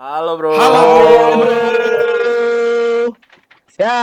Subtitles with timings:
[0.00, 0.56] Halo bro.
[0.56, 0.80] Halo
[1.36, 1.56] bro.
[3.76, 4.00] Ya,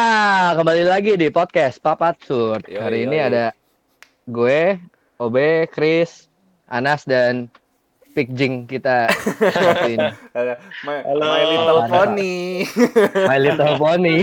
[0.53, 2.61] kembali lagi di podcast Papat Sur.
[2.61, 3.27] Hari ini yoi.
[3.27, 3.45] ada
[4.23, 4.77] gue,
[5.17, 6.29] Obe, Chris,
[6.67, 7.49] Anas dan
[8.13, 10.09] Pikjing kita satu ini.
[10.85, 11.21] My, Halo.
[11.23, 12.37] my little pony.
[13.13, 14.17] My Little Pony.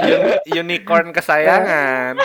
[0.00, 2.18] Uni- Unicorn kesayangan.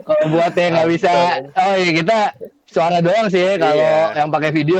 [0.00, 1.10] Kalau buat yang nggak bisa,
[1.52, 2.18] oh iya kita
[2.66, 3.42] suara doang sih.
[3.42, 3.54] ya.
[3.56, 4.22] Kalau Iya.
[4.22, 4.78] yang pakai video,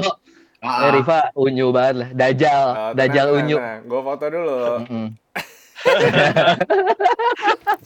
[0.59, 2.09] Ah, eh, Riva unyu banget lah.
[2.11, 3.57] Dajal, Oh, Dajal tenang, unyu.
[3.58, 3.80] tenang.
[3.86, 4.58] Gue foto dulu.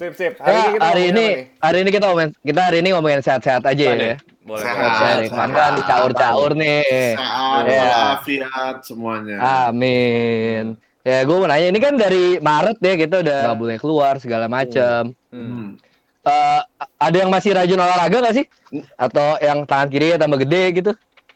[0.00, 0.32] Sip sip.
[0.40, 1.26] Ya, kita hari ngomongin ini,
[1.60, 4.14] hari ini kita ngomongin, kita hari ini ngomongin sehat-sehat aja ya.
[4.42, 4.64] Boleh.
[4.64, 5.28] Sehat.
[5.28, 5.36] sehat.
[5.36, 7.14] makan caur-caur nih.
[7.14, 7.82] Sehat, Iya.
[7.84, 9.36] walafiat semuanya.
[9.68, 10.64] Amin.
[11.02, 14.46] Ya gue mau nanya ini kan dari Maret ya kita udah nggak boleh keluar segala
[14.46, 15.10] macam.
[15.28, 15.46] Hmm.
[15.46, 15.68] Hmm.
[16.22, 16.60] Eh,
[16.96, 18.46] ada yang masih rajin olahraga nggak sih?
[18.94, 20.92] Atau yang tangan kiri tambah gede gitu?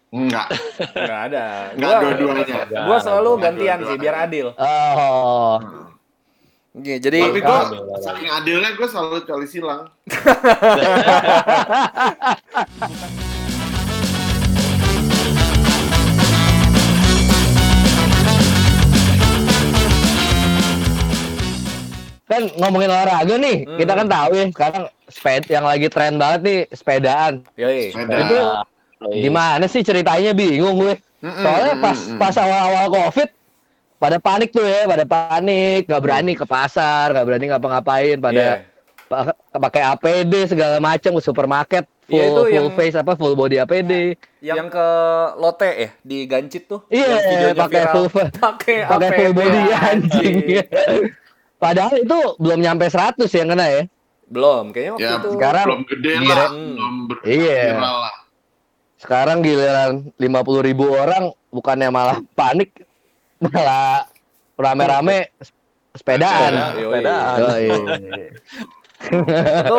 [0.08, 0.46] Enggak,
[0.92, 1.44] Nggak ada.
[1.72, 2.56] enggak Gua, dua-duanya.
[2.86, 3.88] gua selalu Nggak gantian dua-duanya.
[3.88, 4.46] sih biar adil.
[4.56, 5.54] Oh,
[6.76, 7.60] Iya, jadi Tapi gue
[7.98, 9.88] saking adilnya gue selalu kali silang.
[22.26, 23.78] kan ngomongin olahraga nih, Hmm.
[23.78, 27.34] kita kan tahu ya sekarang sepeda yang lagi tren banget nih sepedaan.
[27.54, 27.94] yoi.
[27.94, 28.18] Sepeda.
[28.20, 28.38] Itu
[28.98, 30.94] gimana sih ceritanya bingung gue.
[31.18, 33.28] Soalnya pas pas awal-awal covid
[33.96, 38.54] pada panik tuh ya, pada panik, nggak berani ke pasar, nggak berani ngapa-ngapain, pada Iya.
[39.06, 43.32] pa- pakai APD segala macam ke supermarket full Iya, itu full yang- face apa full
[43.32, 44.14] body APD.
[44.38, 44.86] Yang ke
[45.34, 46.84] Lotte ya di Gancit tuh.
[46.86, 48.06] Iya, yang videonya pakai full
[48.38, 50.34] pakai pakai full body anjing.
[51.56, 53.82] Padahal itu belum nyampe 100 yang kena ya.
[54.26, 55.28] Belum, kayaknya waktu Ya, itu.
[55.32, 57.62] sekarang belum gede lah, belum ber- Iya.
[57.72, 58.14] viral lah.
[59.06, 62.74] Sekarang giliran 50 ribu orang bukannya malah panik,
[63.38, 64.10] malah
[64.58, 65.30] rame-rame
[65.94, 66.74] sepedaan.
[66.74, 67.00] Sepeda, yoi.
[67.38, 67.66] Yoi.
[69.46, 69.78] itu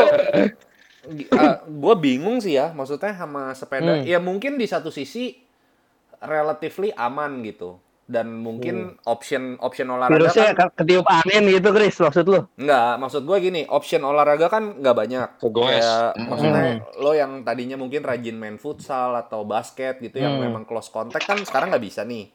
[1.67, 4.03] gue bingung sih ya maksudnya sama sepeda Hmm.
[4.03, 5.39] ya mungkin di satu sisi
[6.19, 11.95] relatively aman gitu dan mungkin option option olahraga Virusnya kan ke- ketiup angin gitu, Chris,
[11.97, 12.39] maksud lu?
[12.55, 15.67] enggak maksud gue gini option olahraga kan nggak banyak Kegoes.
[15.77, 16.25] kayak Hmm.
[16.25, 16.63] maksudnya
[16.95, 20.47] lo yang tadinya mungkin rajin main futsal atau basket gitu yang Hmm.
[20.47, 22.31] memang close contact kan sekarang nggak bisa nih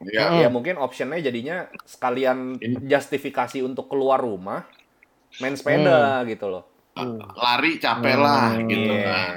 [0.00, 0.38] Ya, Hmm.
[0.38, 4.62] ya mungkin optionnya jadinya sekalian justifikasi untuk keluar rumah
[5.36, 6.64] main sepeda gitu loh
[7.34, 8.66] lari capek lah Hmm.
[8.66, 9.06] gitu Iya.
[9.06, 9.34] kan.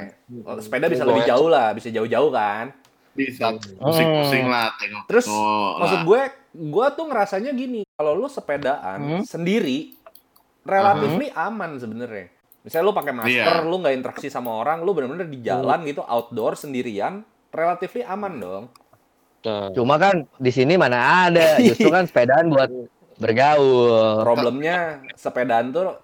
[0.58, 2.74] Sepeda bisa lebih jauh lah, bisa jauh-jauh kan.
[3.12, 5.04] Bisa pusing-pusing lah tengok.
[5.06, 6.06] Terus Oh, maksud lah.
[6.06, 6.22] gue,
[6.54, 9.22] gue tuh ngerasanya gini, kalau lu sepedaan Hmm.
[9.22, 9.92] sendiri,
[10.62, 12.28] relatively aman sebenarnya.
[12.62, 13.64] Misalnya lu pakai masker, Iya.
[13.64, 17.20] lu nggak interaksi sama orang, lu bener-bener di jalan gitu, outdoor sendirian,
[17.50, 18.66] relatively aman dong.
[19.74, 22.70] Cuma kan di sini mana ada, justru kan sepedaan buat
[23.18, 24.78] bergaul, Problemnya
[25.12, 25.98] sepedaan tuh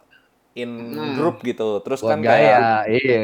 [0.53, 1.13] in Hmm.
[1.13, 2.59] group gitu, terus buat kan kayak gaya,
[2.89, 3.21] iya.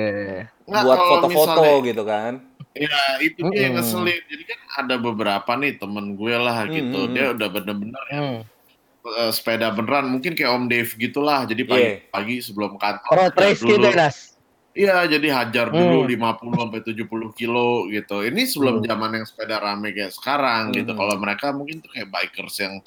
[0.64, 2.32] Nggak, buat foto-foto misalnya- gitu kan.
[2.74, 2.90] Ya
[3.22, 4.22] itu dia yang ngeselin.
[4.26, 7.06] Jadi kan ada beberapa nih temen gue lah gitu.
[7.14, 8.42] Dia udah bener-bener ya, Hmm.
[9.14, 10.10] eh, sepeda beneran.
[10.10, 11.46] Mungkin kayak Om Dave gitulah.
[11.46, 11.70] Jadi Iya.
[11.70, 13.14] pagi-pagi sebelum kantor.
[13.14, 13.94] Road hajar race gitu, dulu.
[13.94, 14.18] Nas.
[14.74, 16.10] Iya, jadi hajar dulu Hmm.
[16.10, 18.26] 50 sampai 70 kilo gitu.
[18.26, 18.90] Ini sebelum Hmm.
[18.90, 20.98] zaman yang sepeda rame kayak sekarang gitu.
[20.98, 22.82] Kalau mereka mungkin tuh kayak bikers yang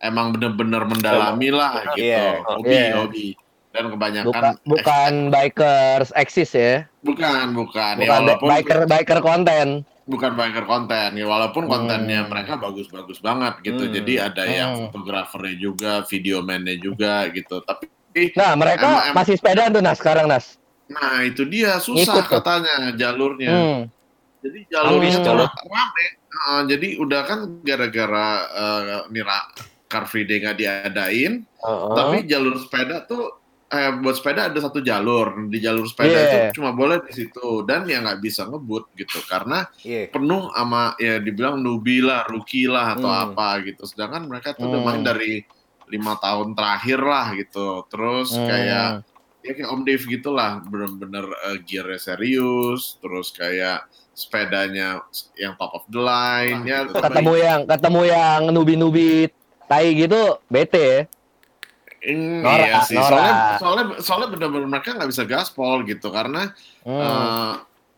[0.00, 2.08] emang bener-bener mendalami lah gitu.
[2.08, 2.40] Iya.
[2.40, 2.92] Hobi, Iya.
[2.96, 3.26] hobi.
[3.76, 6.88] Dan kebanyakan Bukan bukan bikers eksis ya.
[6.98, 7.92] bukan, bukan.
[7.94, 9.68] Ya, Bukan walaupun biker biker konten.
[10.06, 11.72] bukan biker konten ya walaupun Hmm.
[11.82, 13.92] kontennya mereka bagus-bagus banget gitu Hmm.
[13.92, 14.82] jadi ada yang Hmm.
[14.86, 17.90] fotografernya juga videomannya juga gitu tapi
[18.32, 20.62] Nah, mereka em- masih sepedaan tuh Nas sekarang Nas.
[20.86, 22.38] nah itu dia susah tuh.
[22.38, 23.82] katanya jalurnya Hmm.
[24.40, 25.26] jadi jalurnya Hmm.
[25.26, 25.34] tuh
[25.66, 29.42] rame Nah, jadi udah kan gara-gara uh, Nira
[29.84, 31.98] Car Free Day nggak diadain uh-uh.
[31.98, 36.26] tapi jalur sepeda tuh eh, buat sepeda ada satu jalur di jalur sepeda Yeah.
[36.50, 40.06] itu cuma boleh di situ dan ya nggak bisa ngebut gitu karena Iya.
[40.10, 43.34] penuh sama ya dibilang newbie lah, rookie lah atau Hmm.
[43.34, 43.82] apa gitu.
[43.82, 44.86] Sedangkan mereka tuh udah Hmm.
[44.86, 45.42] main dari
[45.86, 47.86] lima tahun terakhir lah gitu.
[47.86, 48.46] Terus Hmm.
[48.46, 48.88] kayak
[49.42, 52.98] ya kayak Om Dave gitulah, bener-bener uh, gearnya serius.
[52.98, 55.04] Terus kayak sepedanya
[55.34, 56.86] yang top of the line ya.
[56.86, 59.10] Nah, ketemu yang ketemu yang nubi-nubi
[59.66, 61.00] tai gitu bete ya.
[62.08, 62.94] Mm, Norak, iya sih.
[62.94, 63.10] norak.
[63.10, 66.94] Soalnya soalnya soalnya bener-bener mereka nggak bisa gaspol gitu karena Hmm.
[66.96, 67.54] eh,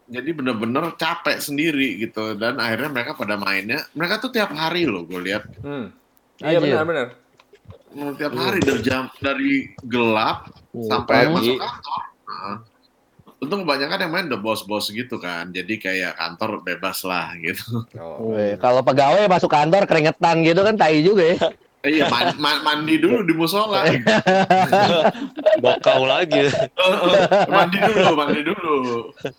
[0.09, 5.05] jadi bener-bener capek sendiri gitu dan akhirnya mereka pada mainnya mereka tuh tiap hari loh
[5.05, 5.93] gue lihat Hmm.
[6.39, 7.13] Iya benar-benar.
[8.15, 9.53] Tiap hari dari jam dari
[9.83, 11.35] gelap Hmm, sampai pagi.
[11.35, 12.01] masuk kantor.
[12.25, 12.57] Nah,
[13.39, 15.49] untung kebanyakan yang main udah bos-bos gitu kan.
[15.49, 17.85] Jadi kayak kantor bebas lah gitu.
[17.95, 18.33] Oh.
[18.33, 21.41] Weh, Kalau pegawai masuk kantor keringetan gitu kan tai juga ya.
[21.79, 23.87] Iya, man- man- mandi dulu di musola.
[25.63, 26.51] Bokau lagi.
[27.47, 28.75] mandi dulu, mandi dulu.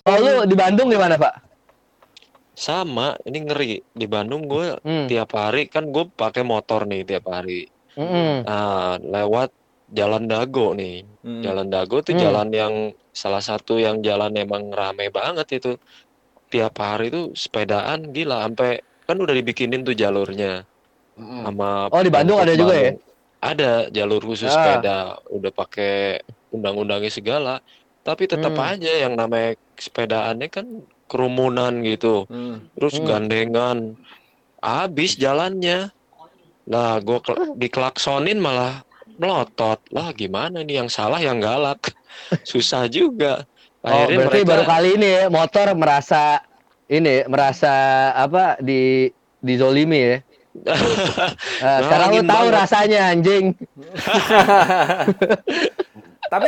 [0.05, 1.33] Oh lu di Bandung gimana Pak?
[2.53, 3.73] Sama, ini ngeri.
[3.89, 5.07] Di Bandung gue Hmm.
[5.07, 7.67] tiap hari kan gue pakai motor nih tiap hari.
[7.95, 8.43] Mm-mm.
[8.43, 9.51] Nah, lewat
[9.89, 11.01] Jalan Dago nih.
[11.19, 11.41] Hmm.
[11.41, 12.21] Jalan Dago tuh Hmm.
[12.21, 12.73] jalan yang
[13.09, 15.75] salah satu yang jalan emang rame banget itu.
[16.47, 20.68] Tiap hari tuh sepedaan gila sampai kan udah dibikinin tuh jalurnya
[21.19, 21.43] Mm.
[21.51, 22.91] sama Oh, di Bandung ada juga ya?
[23.39, 24.55] Ada jalur khusus Ah.
[24.55, 24.99] sepeda,
[25.31, 27.55] udah pakai undang-undangnya segala.
[28.03, 28.63] Tapi tetap Hmm.
[28.63, 30.65] aja yang namanya sepedaannya kan
[31.07, 32.23] kerumunan gitu.
[32.27, 32.67] Hmm.
[32.75, 33.07] Terus Hmm.
[33.07, 33.77] gandengan.
[34.59, 35.91] Habis jalannya.
[36.67, 37.19] Nah, gue
[37.55, 38.83] diklaksonin malah
[39.15, 39.79] melotot.
[39.91, 41.91] Lah gimana nih yang salah yang galak.
[42.47, 43.47] Susah juga.
[43.79, 46.43] Oh, Akhirnya berarti mereka baru kali ini ya motor merasa
[46.91, 47.71] ini merasa
[48.11, 49.07] apa di
[49.39, 50.17] dizolimi ya.
[51.59, 52.55] Eh, sekarang lu tahu banget.
[52.57, 53.45] rasanya anjing.
[56.29, 56.47] Tapi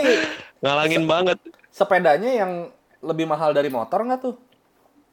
[0.60, 1.38] ngalangin banget.
[1.72, 2.52] sepedanya yang
[3.00, 4.36] lebih mahal dari motor nggak tuh?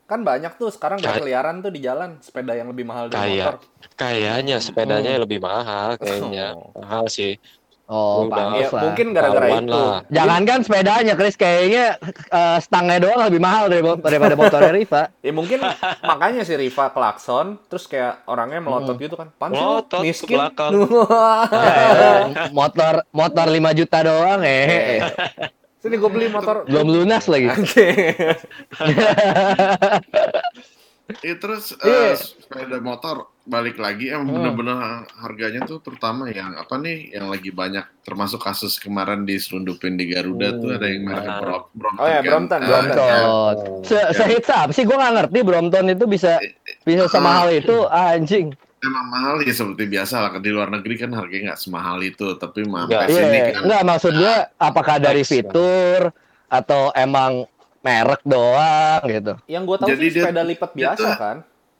[0.05, 3.55] Kan banyak tuh sekarang berkeliaran tuh di jalan sepeda yang lebih mahal dari Kayak- motor.
[3.95, 6.55] Kayaknya sepedanya lebih mahal kayaknya.
[6.55, 6.71] Oh.
[6.79, 7.37] Mahal sih.
[7.89, 8.55] Oh, Udah.
[8.55, 9.73] Ya, mungkin gara-gara itu.
[9.73, 10.05] lah.
[10.07, 11.97] Jangankan sepedanya, Chris kayaknya
[12.29, 15.03] eh, stangnya doang lebih mahal dari- daripada motornya Riva.
[15.19, 15.57] Ya mungkin
[16.03, 19.29] makanya si Riva klakson terus kayak orangnya melotot gitu kan.
[19.33, 20.37] Pan sih lu Melotot ke miskin.
[20.37, 20.71] belakang.
[21.49, 22.21] Eh,
[22.53, 25.01] motor motor 5 juta doang eh.
[25.79, 26.65] Sini gue beli motor.
[26.65, 27.49] Belum lunas lagi.
[27.49, 27.89] Oke.
[31.19, 32.13] Iya terus Iya.
[32.13, 34.37] eh, sepeda motor balik lagi emang Hmm.
[34.53, 34.77] bener-bener
[35.17, 40.53] harganya tuh terutama yang apa nih yang lagi banyak termasuk kasus kemarin diselundupin di Garuda
[40.55, 41.41] tuh ada yang merek Ah.
[41.41, 42.25] Brom- Brompton Oh ya, kan.
[42.27, 42.99] Brompton, Eh, Brompton.
[43.01, 43.19] ya.
[43.19, 43.57] Brompton.
[43.83, 44.85] Se sehits apa sih?
[44.85, 46.33] Gue nggak ngerti Brompton itu bisa
[46.83, 48.53] bisa semahal itu anjing.
[48.79, 52.63] emang mahal ya seperti biasa lah di luar negeri kan harganya nggak semahal itu tapi
[52.63, 53.01] mah Nggak.
[53.03, 56.01] sampai sini Iya, kan enggak maksud gue apakah dari fitur
[56.47, 57.43] atau emang
[57.81, 59.33] merek doang gitu.
[59.47, 61.39] Yang gue tahu Jadi sih dia- sepeda lipat dia biasa tuh- kan.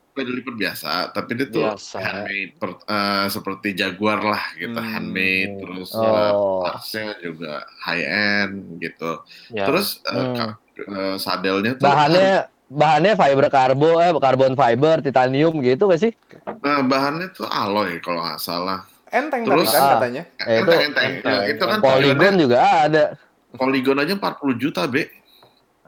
[0.09, 1.97] sepeda lipat biasa tapi dia tuh Biasa.
[1.97, 4.89] handmade per- eh, seperti Jaguar lah gitu Hmm.
[4.89, 6.03] handmade terus Oh.
[6.03, 6.31] eh,
[6.61, 9.11] partsnya juga high end gitu
[9.49, 9.63] Ya.
[9.63, 10.35] terus eh, Hmm.
[10.35, 12.31] ka- eh, sadelnya tuh Bahannya
[12.67, 16.11] bahannya fiber karbo eh carbon fiber titanium gitu gak sih?
[16.45, 18.83] Nah, bahannya tuh alloy kalau nggak salah.
[19.07, 19.91] Enteng Terus- tapi kan Ah.
[19.95, 20.23] katanya.
[20.37, 21.33] Eh, itu enteng, enteng.
[21.33, 23.03] Ya, itu kan Polygon juga ada.
[23.51, 25.09] Polygon aja 40 juta, Be.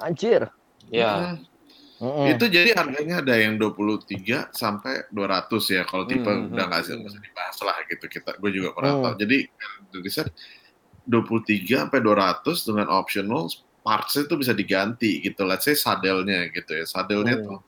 [0.01, 0.49] Anjir.
[0.89, 1.37] Ya.
[1.37, 1.47] Hmm.
[2.01, 2.33] Mm-mm.
[2.33, 5.85] Itu jadi harganya ada yang 23 sampai 200 ya.
[5.85, 8.31] Kalau tipe Hmm, udah nggak usah nggak usah dibahas lah gitu kita.
[8.41, 9.03] Gue juga kurang Hmm.
[9.05, 9.13] tahu.
[9.21, 9.37] Jadi
[10.01, 10.27] riset
[11.05, 13.49] 23 sampai 200 dengan optional
[13.81, 15.45] parts itu bisa diganti gitu.
[15.45, 16.85] Let's say sadelnya gitu ya.
[16.85, 17.45] Sadelnya Hmm.
[17.45, 17.59] tuh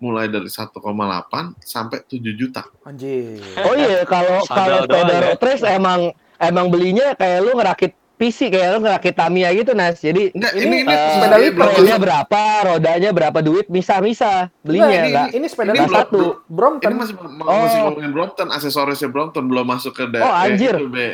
[0.00, 2.64] mulai dari 1,8 sampai 7 juta.
[2.86, 3.42] Anjir.
[3.60, 5.20] Oh iya, kalau kalau sepeda ya?
[5.28, 6.00] road race emang
[6.40, 9.96] emang belinya kayak lu ngerakit PC kayak lu ngerakit Tamiya gitu Nas.
[9.96, 11.66] Jadi Enggak, Ini, ini, ini, eh, sepeda ini lipat.
[11.72, 14.30] masuk- berapa, rodanya berapa duit, bisa-bisa
[14.60, 15.26] belinya Enggak, enggak.
[15.26, 16.22] ini, ini sepeda ini lipat belum- satu.
[16.46, 16.84] Brompton.
[16.86, 17.84] Ini masih masih Oh.
[17.88, 20.76] ngomongin Brompton, aksesorisnya Brompton belum masuk ke Oh, anjir.
[20.76, 21.08] itu, Be.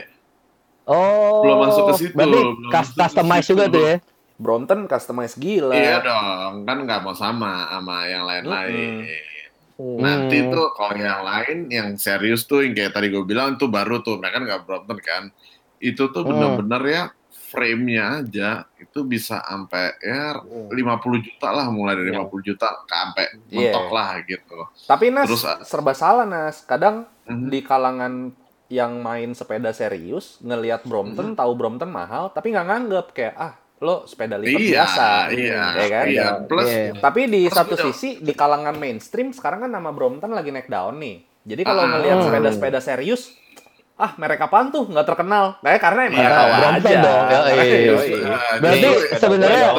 [0.85, 1.41] Oh.
[1.41, 3.97] Belum masuk ke situ, Berarti belum customize juga tuh ya.
[4.37, 5.73] Brompton customize gila.
[5.73, 9.07] Iya dong, kan nggak mau sama sama yang lain-lain.
[9.77, 9.97] Hmm.
[9.97, 14.01] Nanti tuh kalau yang lain yang serius tuh yang kayak tadi gue bilang tuh baru
[14.01, 15.23] tuh mereka nggak Brompton kan.
[15.79, 16.31] Itu tuh Hmm.
[16.31, 17.03] bener-bener ya
[17.47, 20.35] frame-nya aja itu bisa sampai ya
[20.67, 20.75] 50
[21.21, 22.19] juta lah mulai dari Ya.
[22.19, 23.71] 50 juta ke sampai Iya.
[23.71, 24.59] mentok lah gitu.
[24.83, 25.59] Tapi Nas Terus, ah.
[25.63, 26.61] serba salah Nas.
[26.63, 27.47] Kadang Mhm.
[27.47, 28.13] di kalangan
[28.67, 34.03] yang main sepeda serius ngelihat Brompton tahu Brompton mahal tapi nggak nganggep kayak ah lo
[34.05, 36.27] sepeda lipat Iya, biasa iya, ya kan iya.
[36.43, 36.93] Plus Iya.
[36.97, 40.67] tapi di Terus satu udah- sisi di kalangan mainstream sekarang kan nama Brompton lagi naik
[40.67, 41.91] daun nih jadi kalau Ah.
[41.93, 42.27] ngelihat Hmm.
[42.27, 43.39] sepeda-sepeda serius
[43.97, 47.25] ah merek apaan tuh nggak terkenal kayak karena emang Iya, nggak tahu Brompton aja dong.
[48.23, 49.75] Nah, Berarti sebenarnya-.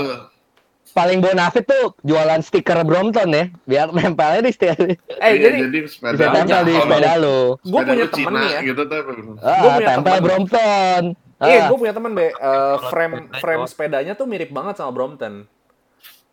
[0.90, 4.78] Paling bonafit tuh jualan stiker Brompton ya, biar nempelnya di stiker.
[4.82, 7.40] eh Iya, jadi jadi sepeda Bisa tempel di sepeda lu.
[7.56, 8.98] gue punya temen nih ya gitu tuh.
[9.38, 10.26] Ah, Gua punya tempel temen.
[10.26, 11.02] Brompton.
[11.38, 11.66] Iya, Ah.
[11.70, 15.46] gue punya temen be, Eh, frame frame sepedanya tuh mirip banget sama Brompton.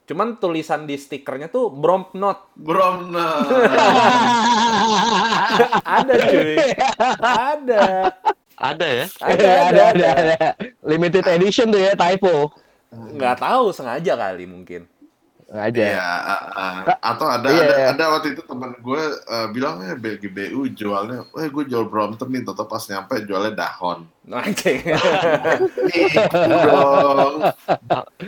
[0.05, 2.53] Cuman tulisan di stikernya tuh Brompnot.
[2.53, 3.41] Brom, nah.
[5.97, 6.61] ada cuy,
[7.25, 8.13] ada,
[8.55, 9.07] Ada ya?
[9.19, 10.37] ada, ada, ada, ada.
[10.85, 12.53] Limited edition tuh ya, typo.
[12.93, 14.85] Nggak tahu sengaja kali mungkin.
[15.55, 15.83] Aja.
[15.87, 16.09] Iya.
[16.83, 17.63] Kak, atau ada, iya.
[17.63, 22.29] ada ada waktu itu teman gue eh, bilang eh BGBU jualnya, eh gue jual Brompton
[22.29, 24.05] nih, toto pas nyampe jualnya dahon.
[24.29, 24.83] Anjing.
[24.83, 26.05] Nih,
[26.67, 27.35] dong.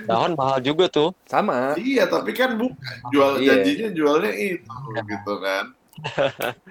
[0.06, 1.10] Dahon mahal juga tuh.
[1.26, 1.74] Sama.
[1.74, 2.76] Iya, tapi kan bukan
[3.10, 3.60] jual Iya.
[3.60, 5.64] janjinya jualnya itu gitu kan.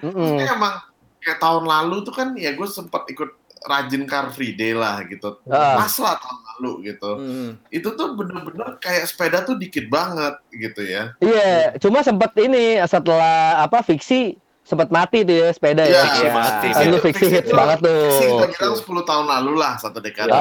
[0.00, 0.74] Ini emang
[1.20, 3.34] kayak tahun lalu tuh kan ya gue sempat ikut
[3.66, 5.42] rajin Car Free Day lah gitu.
[5.44, 5.74] Ah.
[5.76, 7.10] Pas lah tahun lalu gitu.
[7.12, 7.50] Hmm.
[7.68, 11.12] Itu tuh bener-bener kayak sepeda tuh dikit banget gitu ya.
[11.18, 16.02] Iya, cuma sempat ini setelah apa fiksi sempat mati tuh ya sepeda Iya, ya.
[16.04, 16.68] Fiksi mati.
[16.70, 18.02] Kan lu fiksi hits itu- banget tuh.
[18.08, 20.38] Fiksi kita bilang 10 tahun lalu lah, satu dekade Ah,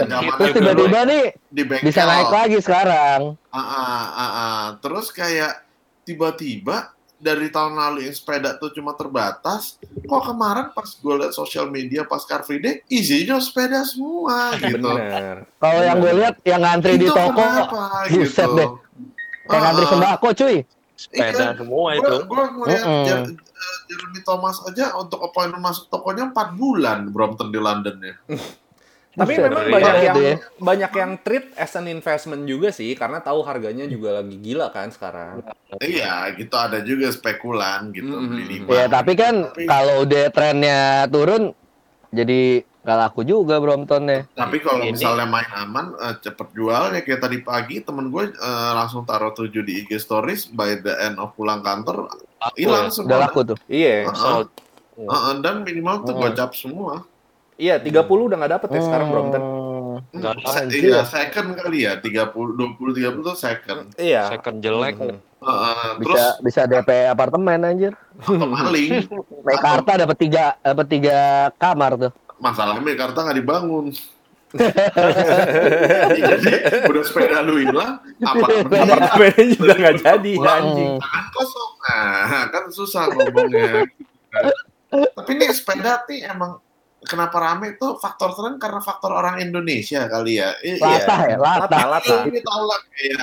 [0.00, 0.28] lalu.
[0.30, 1.86] Terus tiba-tiba nih di bengkel.
[1.88, 3.20] bisa naik lagi sekarang.
[3.48, 3.76] Ah, ah,
[4.14, 4.62] ah, ah.
[4.78, 5.64] Terus kayak
[6.04, 11.66] tiba-tiba dari tahun lalu yang sepeda tuh cuma terbatas, kok kemarin pas gue liat sosial
[11.66, 14.78] media pas Car Free Day, isinya sepeda semua gitu.
[14.80, 15.46] Bener.
[15.54, 17.82] Kalau yang gue lihat yang ngantri di Itu toko kenapa,
[18.14, 18.42] gitu.
[18.54, 18.70] deh.
[19.44, 20.56] kayak ngantri sembako cuy.
[20.94, 22.16] Sepeda Iya, semua Gue itu.
[22.24, 23.04] gue ngeliat Mm-mm.
[23.04, 28.14] Jer- eh, Jeremy Thomas aja untuk appointment masuk tokonya 4 bulan Brompton di London ya.
[29.18, 29.72] Tapi Buset, memang iya.
[29.72, 30.34] banyak Parah yang ya.
[30.56, 34.88] banyak yang treat as an investment juga sih karena tahu harganya juga lagi gila kan
[34.88, 35.42] sekarang.
[35.76, 38.30] Iya, gitu ada juga spekulan gitu Mm-mm.
[38.30, 38.66] beli lima.
[38.70, 41.50] Ya tapi kan Tapi- kalau udah trennya turun
[42.08, 44.20] jadi nggak laku juga Brompton ya.
[44.32, 48.70] Tapi kalau misalnya main aman, eh, cepet jual ya kayak tadi pagi temen gue eh,
[48.72, 52.06] langsung taruh 7 di IG stories by the end of pulang kantor
[52.54, 52.94] hilang ya.
[52.94, 53.08] semua.
[53.10, 53.58] Udah laku tuh.
[53.66, 54.08] Iya.
[55.38, 56.22] Dan minimal tuh Hmm.
[56.24, 57.02] gocap semua.
[57.58, 59.42] Iya, 30 udah nggak dapet ya sekarang Brompton.
[59.42, 59.66] Hmm.
[60.14, 60.78] Hmm, anjir.
[60.88, 63.90] iya, second kali ya, 30 20 30 tuh second.
[63.98, 64.30] Iya.
[64.30, 64.94] Second jelek.
[64.96, 65.18] Mhm.
[65.38, 67.92] Heeh, terus Bisa bisa DP apartemen anjir.
[68.24, 69.04] maling.
[69.42, 71.18] Mekarta dapat tiga dapat tiga
[71.56, 72.12] kamar tuh.
[72.38, 73.92] Masalahnya Mekarta nggak dibangun.
[74.48, 76.52] Jadi
[76.88, 80.92] udah sepeda lu hilang, apartemen Apartemennya juga nggak jadi anjing.
[80.96, 81.70] tangan kosong.
[81.84, 83.84] Nah, kan susah ngomongnya.
[84.88, 86.60] Tapi nih sepeda nih emang
[87.00, 90.50] kenapa rame tuh faktor tren karena faktor orang Indonesia kali ya.
[90.58, 90.78] Iya.
[90.80, 91.66] Latah ya, latah.
[91.68, 92.16] Lata, lata.
[92.26, 93.22] Ini tolak ya.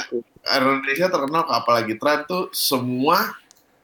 [0.55, 3.34] Indonesia terkenal apalagi tren tuh semua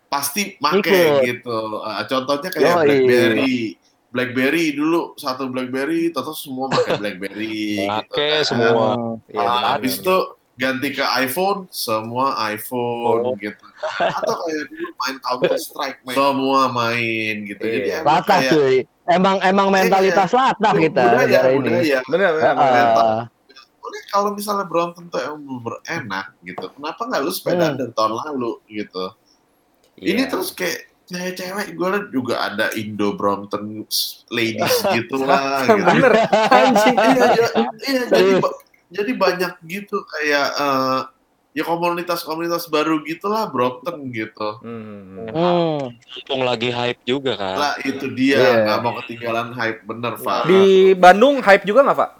[0.07, 1.23] pasti make Ikut.
[1.23, 1.59] gitu.
[1.81, 2.85] Ah, contohnya kayak Yoi.
[2.85, 3.57] BlackBerry.
[4.07, 7.79] BlackBerry dulu satu BlackBerry, terus semua pakai BlackBerry.
[7.79, 8.43] gitu Pakai kan.
[8.43, 8.87] semua.
[9.25, 10.17] Iya, Ah, benar, habis itu
[10.53, 13.33] ganti ke iPhone, semua iPhone Oh.
[13.39, 13.65] gitu.
[13.97, 17.63] Atau kayak dulu main Counter Strike, semua main gitu.
[17.63, 17.99] Jadi Iya.
[18.03, 18.77] Latah kayak cuy.
[19.11, 21.59] Emang emang mentalitas latah kita budaya, negara ini.
[21.61, 21.99] budaya.
[22.05, 22.85] Bener, Ah, bener.
[22.93, 23.23] ah.
[23.77, 26.65] Boleh kalau misalnya Brompton tuh emang bener enak gitu.
[26.69, 27.77] Kenapa nggak lu sepeda Hmm.
[27.77, 29.05] dari tahun lalu gitu?
[29.95, 30.07] Iya.
[30.07, 33.83] Ini terus kayak cewek-cewek gue liat juga ada Indo Brompton
[34.29, 35.61] ladies gitu lah.
[35.61, 35.75] gitu.
[35.77, 36.13] bener
[36.47, 36.95] anjing.
[36.95, 37.53] iya, ja-
[37.83, 38.31] iya, jadi
[38.89, 40.99] jadi banyak gitu kayak eh,
[41.51, 44.59] ya komunitas-komunitas baru gitulah Brompton gitu.
[44.63, 45.27] Hmm.
[45.27, 45.91] Hmm.
[45.91, 47.55] Mumpung lagi hype juga kan.
[47.59, 48.51] Lah itu dia Iya.
[48.63, 50.47] nggak mau ketinggalan hype bener Pak.
[50.47, 52.11] Di Bandung hype juga nggak, Pak?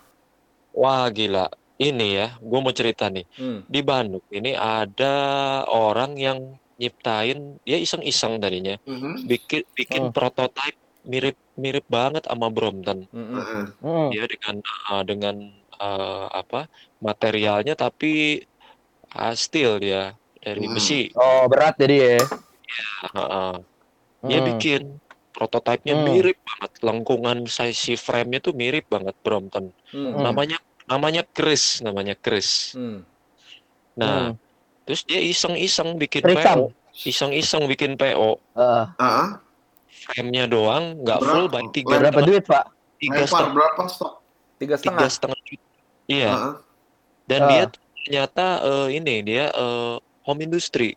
[0.75, 1.47] Wah gila.
[1.81, 3.25] Ini ya, gue mau cerita nih.
[3.35, 3.65] Hmm.
[3.65, 5.15] Di Bandung ini ada
[5.65, 6.39] orang yang
[6.77, 9.25] nyiptain, dia iseng-iseng tadinya, Mhm.
[9.25, 10.13] bikin bikin Hmm.
[10.13, 13.09] prototipe mirip mirip banget sama Brompton.
[13.09, 13.33] Hmm.
[13.33, 13.63] Heeh.
[13.81, 14.09] Hmm.
[14.13, 14.55] Dia dengan
[14.89, 15.35] uh, dengan
[15.77, 16.69] uh, apa
[17.01, 18.45] materialnya tapi
[19.13, 20.73] uh, steel dia dari Hmm.
[20.73, 21.11] besi.
[21.13, 22.17] Oh, berat jadi ya.
[23.11, 23.55] Uh,
[24.23, 24.47] dia Hmm.
[24.53, 24.81] bikin
[25.31, 26.05] prototipenya Hmm.
[26.05, 29.71] mirip banget, lengkungan size si frame-nya tuh mirip banget Brompton.
[29.89, 30.21] Hmm.
[30.21, 32.75] Namanya namanya Chris, namanya Chris.
[32.75, 33.03] Hmm.
[33.95, 34.39] Nah, Hmm.
[34.83, 36.67] terus dia iseng-iseng bikin Trisam.
[36.67, 39.27] PO, iseng-iseng bikin PO, Eh, Heeh.
[39.87, 42.65] frame-nya doang nggak full by tiga berapa duit, Pak?
[42.97, 44.13] tiga setengah berapa stok?
[44.57, 45.09] Tiga tiga setengah.
[45.09, 45.67] setengah juta.
[46.05, 46.53] Iya, Heeh.
[47.25, 47.47] dan Ah.
[47.47, 47.63] dia
[48.01, 50.93] ternyata eh, ini dia eh, home industry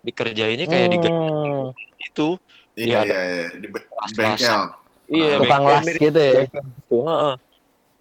[0.00, 1.70] dikerjainnya kayak di Hmm.
[1.98, 2.28] itu.
[2.72, 4.62] Iya Iya, iya iya di bengkel.
[5.10, 6.42] Iya, Tukang bengkel las gitu ya.
[6.88, 7.34] Heeh.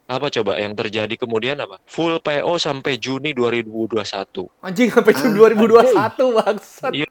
[0.09, 1.77] Apa coba yang terjadi kemudian apa?
[1.85, 4.49] Full PO sampai Juni 2021.
[4.59, 5.53] Anjing sampai Juni Ah.
[5.53, 6.91] 2021 bangsat.
[6.95, 7.09] Iya.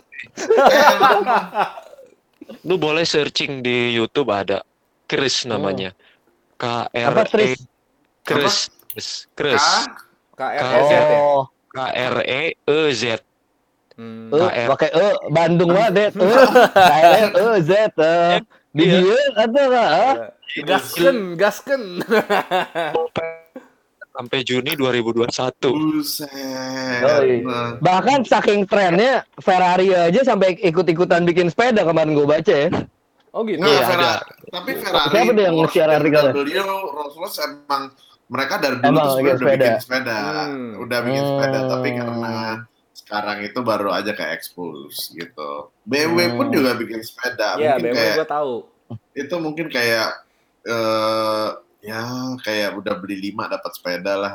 [2.65, 4.65] Lu boleh searching di YouTube ada
[5.05, 5.93] Chris namanya.
[6.57, 7.55] K R E?
[8.25, 8.67] Chris.
[8.91, 9.29] Chris.
[9.31, 9.63] Chris.
[10.39, 10.41] K?
[10.55, 11.03] KRZ ya.
[11.11, 13.03] Oh, K R E E Z.
[13.99, 14.31] Hmm.
[14.31, 14.69] eh, KR.
[14.71, 16.07] pakai e Bandung banget ya.
[16.15, 17.71] Eh, KR, e Z.
[17.99, 18.39] eh.
[18.71, 18.99] Di Iya.
[19.01, 19.91] dia atau enggak?
[19.91, 20.15] eh?
[20.63, 21.83] Gasken, gasken.
[24.11, 25.31] Sampai Juni 2021.
[25.71, 26.27] Buset.
[27.79, 32.67] Bahkan saking trennya Ferrari aja sampai ikut-ikutan bikin sepeda kemarin gue baca ya.
[33.31, 33.61] Oh gitu.
[33.61, 34.19] Nah, Iya, Ferrari,
[34.49, 36.33] tapi Ferrari, Siapa tuh yang nge-share artikelnya?
[36.35, 36.51] BMW,
[36.89, 37.83] Rolls Royce emang
[38.29, 39.57] mereka dari dulu Emang tuh udah sepeda.
[39.59, 40.73] bikin sepeda, Hmm.
[40.79, 41.99] udah bikin sepeda, tapi Hmm.
[41.99, 42.35] karena
[42.95, 45.51] sekarang itu baru aja kayak expose gitu.
[45.83, 46.55] BMW pun Hmm.
[46.55, 48.55] juga bikin sepeda, Iya, mungkin BMW kayak gue tahu.
[49.15, 50.09] itu mungkin kayak
[50.63, 51.49] eh
[51.81, 52.03] ya
[52.39, 54.35] kayak udah beli lima dapat sepeda lah.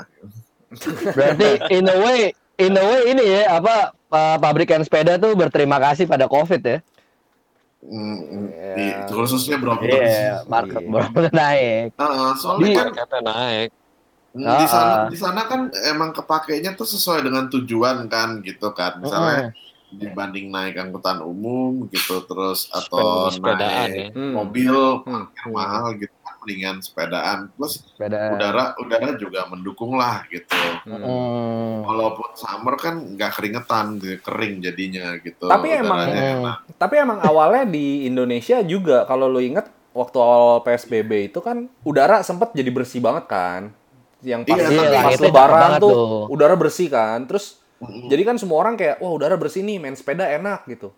[1.08, 2.20] Berarti in a way,
[2.58, 6.80] in a way ini ya apa pa- pabrikan sepeda tuh berterima kasih pada COVID ya.
[7.84, 9.06] Hmm, Iya.
[9.06, 9.92] di, khususnya Brompton.
[9.92, 10.90] Iya, market Iya.
[10.90, 11.88] baru naik.
[11.94, 13.18] Heeh, soalnya Di- kan Kata
[14.34, 15.06] di sana Ah.
[15.06, 18.98] di sana kan emang kepakainya tuh sesuai dengan tujuan kan gitu kan.
[18.98, 19.54] Misalnya
[19.90, 24.08] dibanding naik angkutan umum gitu terus atau Sepedaan naik ya.
[24.12, 24.34] Hmm.
[24.34, 24.74] mobil
[25.06, 25.30] Hmm.
[25.32, 28.34] yang mahal gitu kan mendingan sepedaan plus Sepeda.
[28.34, 30.50] udara udara juga mendukung lah gitu
[30.82, 30.98] Hmm.
[30.98, 31.74] Hmm.
[31.86, 33.86] walaupun summer kan nggak keringetan
[34.18, 36.38] kering jadinya gitu Tapi emang- udaranya Hmm.
[36.42, 36.58] enak.
[36.74, 42.20] Tapi emang awalnya di Indonesia juga kalau lu inget waktu awal PSBB itu kan udara
[42.20, 43.70] sempet jadi bersih banget kan.
[44.24, 46.24] Yang pas, Iya, Iya, tapi pas langitnya cakep lebaran tuh, tuh.
[46.30, 47.20] udara bersih kan.
[47.24, 47.46] Terus
[47.78, 48.08] Mm-mm.
[48.08, 50.96] jadi kan semua orang kayak wah udara bersih nih main sepeda enak gitu.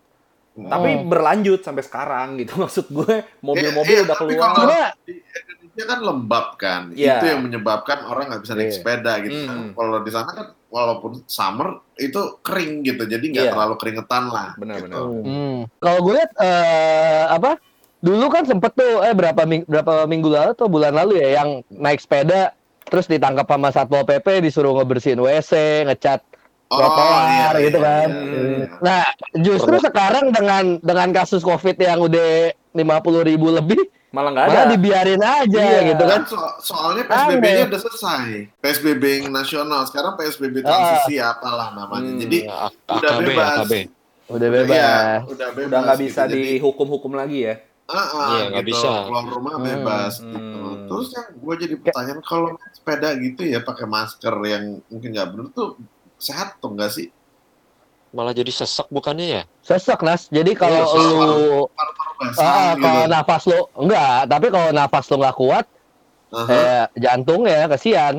[0.54, 0.70] Mm.
[0.70, 4.50] Tapi berlanjut sampai sekarang gitu maksud gue mobil-mobil Iya, udah tapi keluar.
[4.50, 7.12] kalau- Cuma di Indonesia kan lembab kan Iya.
[7.12, 8.76] itu yang menyebabkan orang nggak bisa naik Iya.
[8.76, 9.58] sepeda gitu kan.
[9.58, 9.70] Hmm.
[9.74, 11.68] kalau di sana kan walaupun summer
[11.98, 13.52] itu kering gitu jadi nggak Iya.
[13.52, 14.96] terlalu keringetan lah Benar-benar.
[14.96, 15.04] gitu.
[15.26, 15.58] Hmm.
[15.76, 17.52] Kalau gue lihat eh, apa
[17.98, 21.50] dulu kan sempet tuh eh berapa ming- berapa minggu lalu atau bulan lalu ya yang
[21.70, 22.56] naik sepeda
[22.86, 25.52] terus ditangkap sama satpol pp disuruh ngebersihin wc
[25.86, 26.22] ngecat
[26.66, 28.10] Oh, trotoar iya, gitu iya, kan.
[28.10, 28.66] iya, iya.
[28.82, 29.02] Nah
[29.38, 32.82] justru sekarang dengan dengan kasus covid yang udah 50
[33.24, 33.78] ribu lebih
[34.10, 34.50] Malah nggak ada.
[34.50, 35.80] malah dibiarin aja Iya.
[35.86, 36.20] gitu kan.
[36.20, 38.26] Kan so- soalnya PSBB-nya udah selesai.
[38.58, 42.10] PSBB yang nasional, sekarang PSBB transisi apalah namanya.
[42.10, 42.20] Hmm.
[42.20, 42.58] Jadi Ya,
[42.90, 43.48] udah AKB, bebas.
[43.52, 43.74] AKB.
[44.26, 45.20] Udah Iya, bebas.
[45.28, 45.70] udah bebas.
[45.70, 46.32] udah nggak bisa gitu.
[46.34, 47.56] Jadi, dihukum-hukum lagi ya.
[47.88, 48.72] Ah, ah, Iya, nggak gitu.
[48.74, 48.90] bisa.
[49.06, 49.64] Keluar rumah Hmm.
[49.64, 50.32] bebas Hmm.
[50.32, 50.60] gitu.
[50.86, 55.28] Terus yang gue jadi pertanyaan kalau naik sepeda gitu ya pakai masker yang mungkin nggak
[55.28, 55.70] bener tuh
[56.18, 57.08] sehat tuh nggak sih?
[58.10, 59.44] Malah jadi sesek bukannya ya?
[59.60, 60.30] Sesek nas.
[60.30, 62.82] Jadi kalau Iya, soal- lu Paru-paru ah, basah gitu.
[62.82, 65.66] kalau nafas lu enggak, tapi kalau nafas lu nggak kuat
[66.32, 66.46] Aha.
[66.48, 68.16] kayak jantung ya kesian.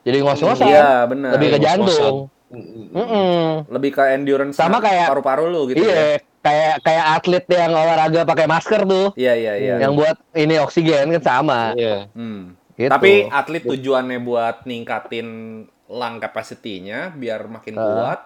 [0.00, 0.64] Jadi ngos-ngosan.
[0.66, 1.30] Iya, benar.
[1.34, 2.16] lebih ke jantung.
[2.50, 3.50] Mm, mm.
[3.68, 6.18] Lebih ke endurance Sama kayak- paru-paru lu gitu ya.
[6.40, 9.74] Iya, kayak kayak atlet yang olahraga pakai masker tuh, Iya, iya, iya.
[9.78, 11.60] yang buat ini oksigen kan sama.
[11.74, 12.08] Iya.
[12.10, 12.56] Hmm.
[12.72, 12.88] Gitu.
[12.88, 15.28] Tapi atlet tujuannya buat ningkatin
[15.86, 17.84] lung capacity-nya biar makin Ah.
[17.84, 18.20] kuat.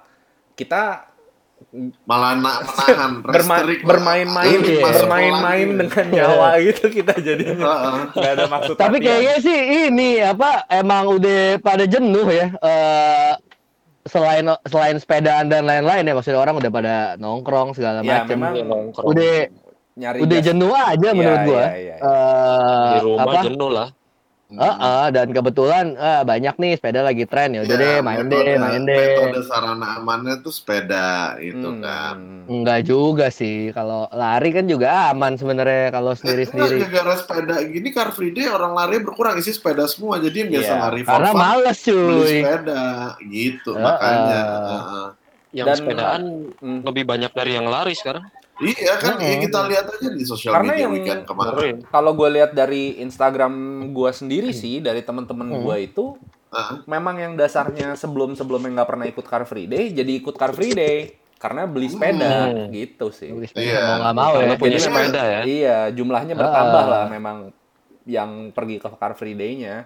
[0.55, 1.11] Kita
[2.05, 3.89] Malah na- menahan berma- restrict lah.
[3.89, 4.85] bermain-main Iya.
[4.85, 5.81] Bermain-main lagi.
[5.81, 7.97] dengan nyawa gitu kita jadi Heeh.
[8.13, 12.53] nggak ada maksud Tapi kayaknya sih ini apa emang udah pada jenuh ya.
[12.55, 13.33] eh
[14.05, 18.37] selain selain sepedaan dan lain-lain ya maksudnya orang udah pada nongkrong segala Ya, macam.
[18.47, 18.65] Iya.
[19.01, 19.35] Udah
[19.95, 21.65] nyari udah gas- jenuh aja Iya, menurut gua.
[21.65, 21.97] iya, iya.
[21.97, 23.41] Eh, di rumah apa?
[23.43, 23.89] jenuh lah.
[24.57, 28.39] Heeh, dan kebetulan eh, banyak nih sepeda lagi tren ya udah Ya, deh main deh
[28.39, 28.99] metode- main deh.
[29.11, 31.81] Metode sarana amannya tuh sepeda itu Hmm.
[31.81, 32.17] kan.
[32.45, 36.77] Enggak juga sih kalau lari kan juga aman sebenarnya kalau Eh, sendiri-sendiri.
[36.83, 40.71] Gara-gara sepeda gini Car Free Day orang lari berkurang isi sepeda semua jadi yang biasa
[40.71, 42.37] Iya, lari for Karena fun, males beli cuy.
[42.39, 42.83] sepeda
[43.23, 43.83] gitu Heeh.
[43.83, 44.41] makanya.
[44.45, 45.07] Heeh.
[45.53, 46.23] Yang Dan- sepedaan
[46.57, 46.81] Hmm.
[46.83, 48.27] lebih banyak dari yang lari sekarang.
[48.57, 49.35] Iya kan Heeh.
[49.35, 51.75] ya kita lihat aja di sosial Karena media yang- weekend kemarin.
[51.85, 53.55] Kalau gue lihat dari Instagram
[53.91, 55.61] gue sendiri sih, dari teman-teman Hmm.
[55.61, 56.15] gue itu,
[56.49, 56.87] Heeh.
[56.87, 60.99] memang yang dasarnya sebelum-sebelumnya nggak pernah ikut Car Free Day, jadi ikut Car Free Day.
[61.35, 62.71] Karena beli sepeda, Hmm.
[62.71, 63.29] gitu sih.
[63.29, 64.01] Mau Iya.
[64.01, 64.55] nggak mau ya.
[64.55, 65.41] Punya sepeda ya.
[65.45, 66.89] Iya, jumlahnya bertambah Ah.
[66.89, 67.53] lah memang
[68.05, 69.85] yang pergi ke Car Free Day-nya.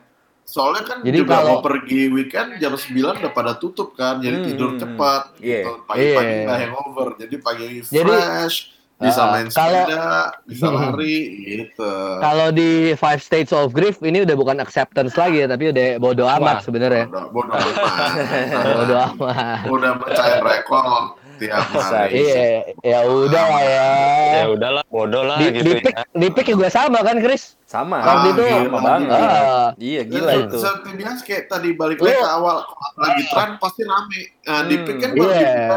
[0.49, 4.41] Soalnya kan Jadi juga kalau- mau pergi weekend jam 9 udah pada tutup kan, jadi
[4.41, 4.47] Hmm.
[4.49, 5.61] tidur cepat Iya.
[5.61, 5.73] gitu.
[5.85, 6.43] Pagi-pagi Iya.
[6.43, 8.59] nggak hangover, jadi pagi Jadi- fresh,
[8.99, 10.09] bisa Ah, main kalau- sepeda,
[10.43, 10.77] bisa Hmm.
[10.91, 11.93] lari gitu.
[12.19, 16.25] Kalau di Five States of Grief ini udah bukan acceptance lagi ya, tapi udah bodo
[16.27, 17.07] amat sebenarnya.
[17.07, 18.11] Bodoh, bodoh amat.
[18.75, 19.59] Bodo amat.
[19.69, 22.12] Udah mecahin rekor tiap hari.
[22.18, 22.44] Iya,
[22.81, 23.87] ya udah lah ya.
[24.29, 26.05] Ya udahlah, bodoh lah Di, gitu di pick, ya.
[26.05, 27.55] di pick juga sama kan, Chris?
[27.64, 27.98] Sama.
[27.98, 29.09] Waktu itu, sama banget.
[29.09, 29.68] ah.
[29.74, 30.59] Iya, gila itu.
[30.59, 32.57] Seperti biasa kayak tadi balik lagi ke awal
[32.96, 34.20] lagi tren pasti rame.
[34.42, 34.85] Nah, di Hmm.
[34.85, 35.38] pick kan baru Iya.
[35.38, 35.77] dibuka,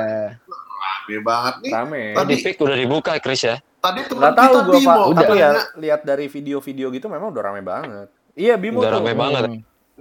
[0.82, 1.72] rame banget nih.
[1.72, 2.02] Rame.
[2.14, 3.56] Tadi- Di pick udah dibuka Chris ya.
[3.78, 7.30] Tadi teman Nggak tahu kita gue pak, Bimo tapi ya lihat dari video-video gitu memang
[7.30, 8.08] udah rame banget.
[8.32, 8.98] Iya Bimo Udah tuh.
[9.00, 9.44] rame banget.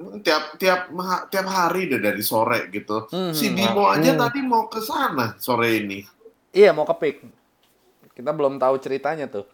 [0.01, 0.25] Hmm.
[0.25, 0.89] tiap tiap
[1.29, 3.05] tiap hari deh dari sore gitu.
[3.07, 3.37] Hmm.
[3.37, 4.21] Si Bimo aja Hmm.
[4.23, 6.01] tadi mau ke sana sore ini.
[6.51, 7.17] Iya mau ke pick.
[8.11, 9.45] Kita belum tahu ceritanya tuh.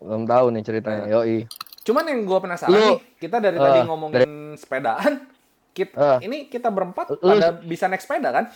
[0.00, 1.04] Belum tahu nih ceritanya.
[1.10, 1.44] Yoi.
[1.84, 5.12] Cuman yang gue penasaran Lu- nih, kita dari tadi Eh, ngomongin sepedaan,
[5.70, 6.18] kita, Eh.
[6.24, 8.48] ini kita berempat Lu- pada bisa naik sepeda kan?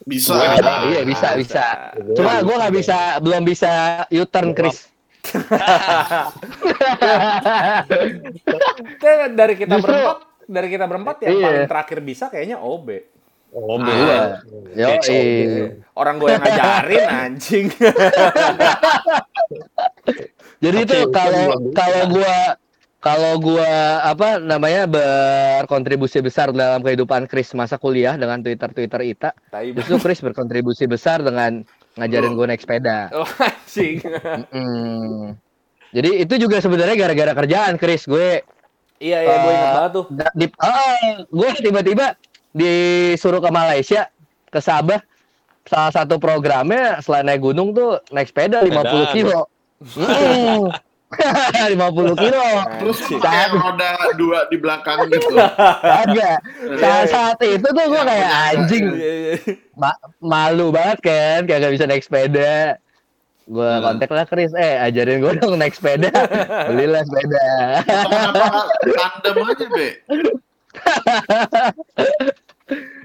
[0.00, 0.36] Bisa.
[0.84, 1.64] Iya bisa bisa.
[2.12, 3.72] Cuma gue nggak bisa, belum bisa
[4.10, 4.88] U-turn, Chris.
[9.00, 11.44] Kita dari kita Justru- berempat, dari kita berempat yang Iya.
[11.46, 12.88] paling terakhir bisa kayaknya OB.
[13.50, 13.86] OB.
[14.78, 15.74] eh.
[15.92, 17.66] Orang gue yang ngajarin anjing.
[20.62, 22.36] Jadi itu itu kalau kalau gua
[23.00, 23.72] kalau gua
[24.04, 29.30] apa namanya berkontribusi besar dalam kehidupan Chris masa kuliah dengan Twitter Twitter Ita,
[29.72, 33.08] justru Chris berkontribusi besar dengan ngajarin gue naik sepeda.
[33.16, 33.98] Oh, anjing.
[34.50, 35.34] Mm.
[35.90, 38.46] Jadi itu juga sebenarnya gara-gara kerjaan Chris gue
[38.96, 40.04] Iya, iya, gue ingat Eh, banget tuh.
[40.34, 42.06] di, ah, gue tiba-tiba
[42.52, 44.12] disuruh ke Malaysia
[44.46, 45.00] ke Sabah
[45.62, 49.08] salah satu programnya selain naik gunung tuh naik sepeda 50 Sepedaan.
[49.10, 49.40] kilo.
[49.96, 50.68] Mm.
[51.74, 51.74] 50
[52.16, 52.44] kilo.
[52.78, 55.34] Terus pakai roda dua di belakang gitu.
[55.82, 56.38] Agak.
[56.78, 59.34] Saat, saat itu tuh gue kayak anjing Iya, iya.
[59.74, 62.78] ma- malu banget kan kayak gak bisa naik sepeda.
[63.44, 63.82] Gue Hmm.
[63.82, 66.14] kontak lah Chris, eh ajarin gue dong naik sepeda.
[66.70, 67.46] Belilah sepeda.
[67.82, 68.46] Kenapa
[68.86, 69.88] tandem aja, Be?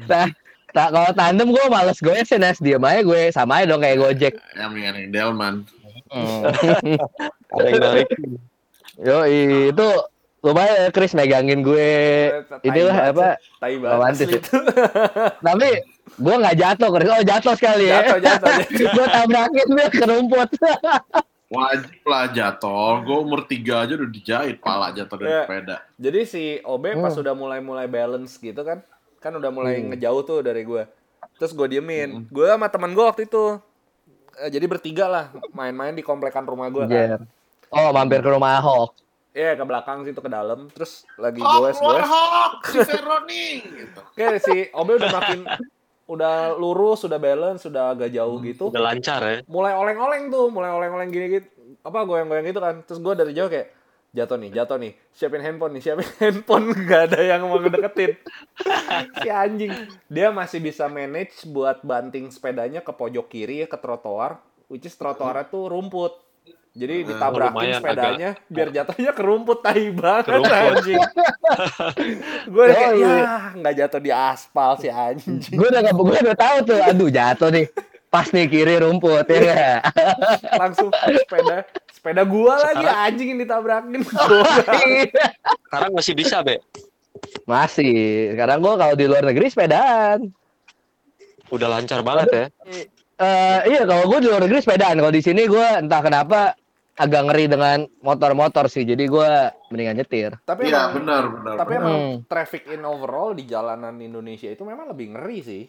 [0.05, 0.29] Nah,
[0.69, 3.97] tak kalau tandem gue males gue sih Nas diem aja gue sama aja dong kayak
[3.97, 4.33] Gojek.
[4.53, 5.55] Yang mendingan Delman.
[6.09, 8.07] Ada yang narik.
[8.95, 9.87] Yo itu
[10.39, 11.91] lumayan Chris megangin gue.
[12.61, 13.27] Inilah apa?
[13.57, 14.37] Tai banget asli ya.
[14.37, 14.57] itu.
[15.41, 15.69] Tapi
[16.15, 17.09] gue nggak jatuh Chris.
[17.09, 17.97] Oh jatuh sekali ya.
[18.01, 18.87] Jatuh, jatuh, jatuh.
[18.95, 20.49] gue tabrakin dia ke rumput.
[21.47, 22.93] Wajib lah jatuh.
[23.01, 25.41] Gue umur tiga aja udah dijahit pala jatuh dari Ya.
[25.43, 25.77] sepeda.
[25.95, 27.21] Jadi si OB pas Hmm.
[27.21, 28.81] udah mulai-mulai balance gitu kan,
[29.19, 29.93] kan udah mulai Hmm.
[29.93, 30.83] ngejauh tuh dari gue.
[31.35, 32.25] Terus gue diemin.
[32.27, 33.59] Gue sama teman gue waktu itu.
[34.43, 37.24] Eh, jadi bertiga lah main-main di komplekan rumah gue kan.
[37.71, 38.95] Oh mampir ke rumah Ahok.
[39.36, 40.71] Iya ke belakang situ ke dalam.
[40.71, 42.08] Terus lagi Oh, goes goes.
[42.08, 44.00] Hawk, si Veroni gitu.
[44.15, 45.39] Kayak si OB udah makin
[46.08, 48.71] udah lurus, sudah balance, sudah agak jauh gitu.
[48.71, 49.36] Udah lancar ya.
[49.52, 51.48] mulai oleng-oleng tuh, mulai oleng-oleng gini gitu,
[51.84, 52.76] apa goyang-goyang gitu kan.
[52.88, 53.74] Terus gue dari jauh kayak
[54.15, 58.15] jatuh nih, jatuh nih, siapin handphone nih, siapin handphone, gak ada yang mau ngedeketin.
[59.19, 59.71] si anjing,
[60.08, 64.39] dia masih bisa manage buat banting sepedanya ke pojok kiri ke trotoar,
[64.71, 66.23] which is trotoarnya tuh rumput.
[66.75, 70.51] Jadi ditabrakin lumayan, sepedanya biar jatuhnya ke rumput tai banget rumput.
[70.51, 70.99] anjing.
[72.51, 73.15] gue kayak Oh, iya.
[73.15, 75.56] ya nggak jatuh di aspal si anjing.
[75.56, 76.80] Gue udah gak, gue udah tahu tuh.
[76.84, 77.71] Aduh jatuh nih.
[78.12, 79.80] Pas nih kiri rumput ya?
[80.60, 81.63] Langsung sepeda
[82.05, 84.01] sepeda gua lagi Sekarang- anjing yang ditabrakin.
[84.05, 84.45] Gua-
[85.65, 86.61] Sekarang masih bisa, Be.
[87.43, 87.93] Masih.
[88.31, 90.29] Sekarang gue kalau di luar negeri sepedaan.
[91.49, 92.45] Udah lancar banget ya.
[93.15, 95.01] Eh iya kalau gue di luar negeri sepedaan.
[95.01, 96.53] Kalau di sini gue entah kenapa
[96.95, 98.83] agak ngeri dengan motor-motor sih.
[98.83, 99.29] Jadi gue
[99.67, 100.37] mendingan nyetir.
[100.41, 101.53] Tapi Iya, emang, benar, benar.
[101.57, 101.81] tapi benar.
[101.81, 102.17] emang Hmm.
[102.25, 105.63] traffic in overall di jalanan Indonesia itu memang lebih ngeri sih.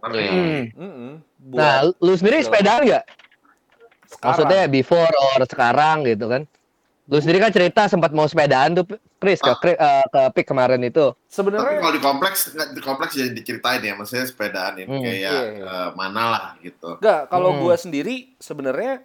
[0.00, 0.26] Ngeri.
[0.28, 0.62] Hmm.
[0.76, 1.10] Mm-mm.
[1.50, 3.04] Nah, Buat lu sendiri sepedaan nggak?
[4.10, 4.26] Sekarang.
[4.34, 6.42] Maksudnya before or sekarang gitu kan?
[7.10, 8.86] Lu sendiri kan cerita sempat mau sepedaan tuh,
[9.18, 11.10] Chris ke Kri- eh, ke Pik kemarin itu.
[11.10, 15.02] Tapi sebenarnya kalau di kompleks, di kompleks jadi diceritain ya, maksudnya sepedaan ini Hmm.
[15.02, 15.64] kayak Iya, iya.
[15.66, 16.98] eh, mana lah gitu.
[16.98, 17.60] enggak kalau Hmm.
[17.60, 19.02] gua sendiri sebenarnya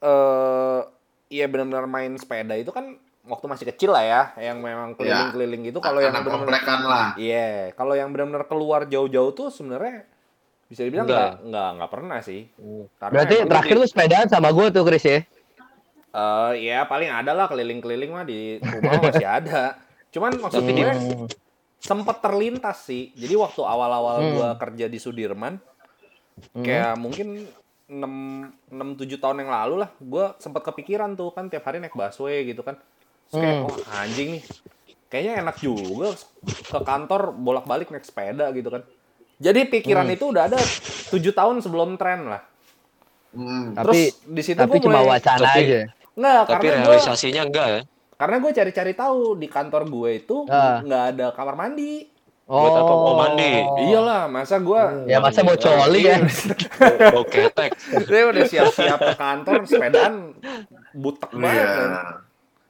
[0.00, 0.80] eh
[1.28, 2.96] iya benar-benar main sepeda itu kan
[3.26, 5.78] waktu masih kecil lah ya, yang memang keliling-keliling gitu.
[5.82, 7.08] Kalau yang benar-benar lah.
[7.18, 10.06] Iya, kalau yang benar-benar keluar jauh-jauh tuh sebenarnya
[10.66, 11.18] bisa dibilang Enggak.
[11.18, 12.40] nggak nggak nggak pernah sih.
[12.98, 15.18] Karena Berarti terakhir lu sepedaan sama gue tuh, Chris ya?
[16.10, 19.76] Eh, ya paling ada lah keliling-keliling mah di rumah masih ada.
[20.08, 20.72] Cuman maksud Hmm.
[20.72, 20.92] gue
[21.76, 23.12] sempet terlintas sih.
[23.12, 24.32] Jadi waktu awal-awal Hmm.
[24.32, 25.60] gua kerja di Sudirman,
[26.56, 27.44] kayak mungkin
[27.86, 28.10] 6
[28.66, 32.42] 6 7 tahun yang lalu lah, gua sempet kepikiran tuh kan tiap hari naik busway
[32.42, 32.80] gitu kan.
[33.28, 33.68] Terus kayak Hmm.
[33.68, 34.42] oh anjing nih.
[35.06, 38.82] Kayaknya enak juga ke kantor bolak-balik naik sepeda gitu kan.
[39.36, 40.14] Jadi pikiran Hmm.
[40.16, 42.42] itu udah ada 7 tahun sebelum tren lah.
[43.30, 43.72] Hmm.
[43.72, 45.80] Tapi Terus di situ tapi gua cuma mulai wacana Tapi- aja.
[46.16, 47.80] Nggak, Tapi karena gua realisasinya enggak ya.
[48.16, 50.80] karena gue cari-cari tahu di kantor gue itu Ah.
[50.80, 52.08] nggak ada kamar mandi.
[52.46, 53.52] Buat apa mau mandi?
[53.84, 56.22] Iyalah, masa gue Ya masa mau coli kan?
[57.12, 57.74] Bau ketek.
[58.06, 60.14] Saya udah siap-siap ke kantor, sepedaan
[60.94, 61.66] butek banget Iya.
[61.68, 61.90] kan.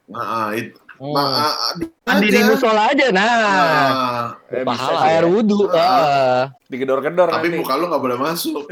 [0.09, 0.79] Nah, itu.
[0.97, 2.47] Nah, di- Mandi di aja.
[2.47, 3.21] musola aja, nah.
[3.21, 4.99] Nah, Eh, Pahala.
[5.05, 5.29] Air ya.
[5.29, 5.67] wudhu.
[5.67, 6.41] heeh.
[6.67, 7.59] digedor-gedor tapi nanti.
[7.59, 8.63] muka lu nggak boleh masuk.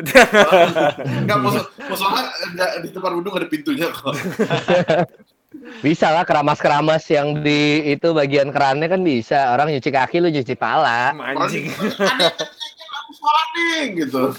[1.24, 4.16] Nggak musuh, musola nggak di tempat wudhu nggak ada pintunya kok.
[5.78, 9.52] Bisa lah keramas-keramas yang di itu bagian kerannya kan bisa.
[9.52, 11.16] Orang nyuci kaki lu nyuci pala.
[11.16, 11.72] Anjing.
[13.08, 14.22] Sholat nih gitu.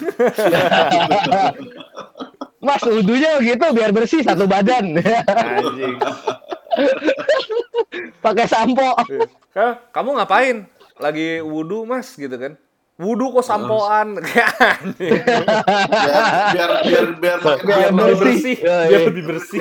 [2.59, 4.99] Mas wudhunya gitu biar bersih satu badan.
[4.99, 5.96] Anjing.
[8.25, 8.93] Pakai sampo.
[9.53, 10.67] Ka- Kamu ngapain?
[10.97, 12.57] Lagi wudhu mas gitu kan?
[12.97, 14.17] Wudhu kok sampoan?
[14.25, 14.81] Kayak.
[14.97, 16.25] Biar
[16.57, 18.57] biar biar biar Biar biar lebih bersih.
[18.57, 19.07] Iya, biar iya.
[19.12, 19.61] lebih bersih.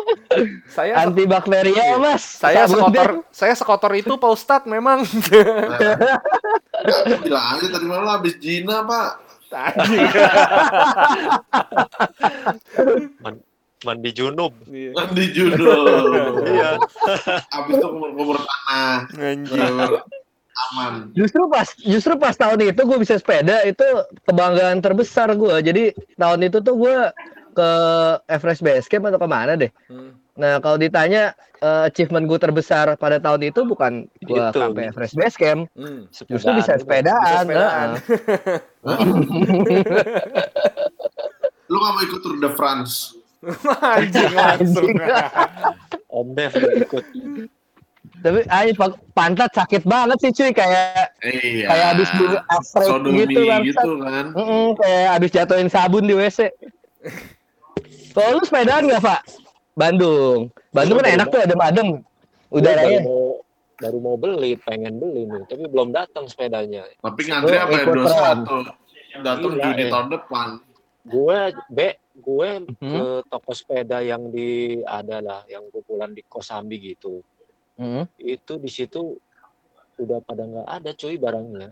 [0.78, 2.22] saya Antibakteria, Mas.
[2.22, 5.02] saya sekotor saya sekotor itu Pak Ustadz memang.
[7.26, 9.10] Bilang aja tadi malam habis Jina, Pak.
[13.82, 14.52] Mandi junub.
[14.66, 14.92] Iya.
[14.94, 15.82] Mandi judul.
[16.52, 16.70] Iya.
[17.50, 19.08] Habis itu kumur-kumur tanah.
[19.16, 19.58] Anjing.
[19.58, 20.02] Bener-bener
[20.52, 20.92] aman.
[21.16, 23.82] Justru pas justru pas tahun itu gue bisa sepeda itu
[24.24, 25.56] kebanggaan terbesar gue.
[25.60, 26.96] Jadi tahun itu tuh gue
[27.52, 27.70] ke
[28.28, 29.72] Everest Base Camp atau ke mana deh.
[29.88, 30.12] Hmm.
[30.32, 34.56] Nah kalau ditanya eh, achievement gue terbesar pada tahun itu bukan gue Itu.
[34.56, 36.08] sampai Everest Base Camp, Hmm.
[36.28, 37.44] justru bisa sepedaan.
[37.44, 37.88] Bisa sepedaan.
[41.70, 43.16] Lu gak mau ikut Tour de France?
[43.92, 44.88] Anjing langsung.
[46.12, 47.04] Om Dev ikut.
[48.22, 51.66] Tapi ayo pak- pantat sakit banget sih cuy kayak Iya.
[51.66, 52.24] kayak habis di
[52.64, 53.86] Sodomi gitu gitu, bangsat.
[54.00, 54.26] kan.
[54.32, 56.52] Mm-mm, kayak habis jatuhin sabun di WC.
[58.12, 59.20] Kalau lu sepedaan nggak Pak?
[59.72, 60.52] Bandung.
[60.70, 61.88] Bandung kan Baru enak tuh adem-adem.
[62.44, 63.00] Baru Udaranya.
[63.00, 63.40] mau
[63.74, 66.86] baru mau beli, pengen beli nih, tapi belum datang sepedanya.
[66.94, 67.82] Tapi ngantri apa ya?
[67.82, 69.24] ikut 21.
[69.24, 69.90] Datang Iya, Juni iya.
[69.90, 70.48] tahun depan.
[71.02, 71.78] Gue B,
[72.12, 72.92] gue Hmm.
[72.92, 77.24] ke toko sepeda yang di ada lah, yang populer di Kosambi gitu.
[77.80, 78.04] Mm.
[78.20, 79.16] Itu di situ
[79.96, 81.70] udah pada nggak ada cuy barangnya.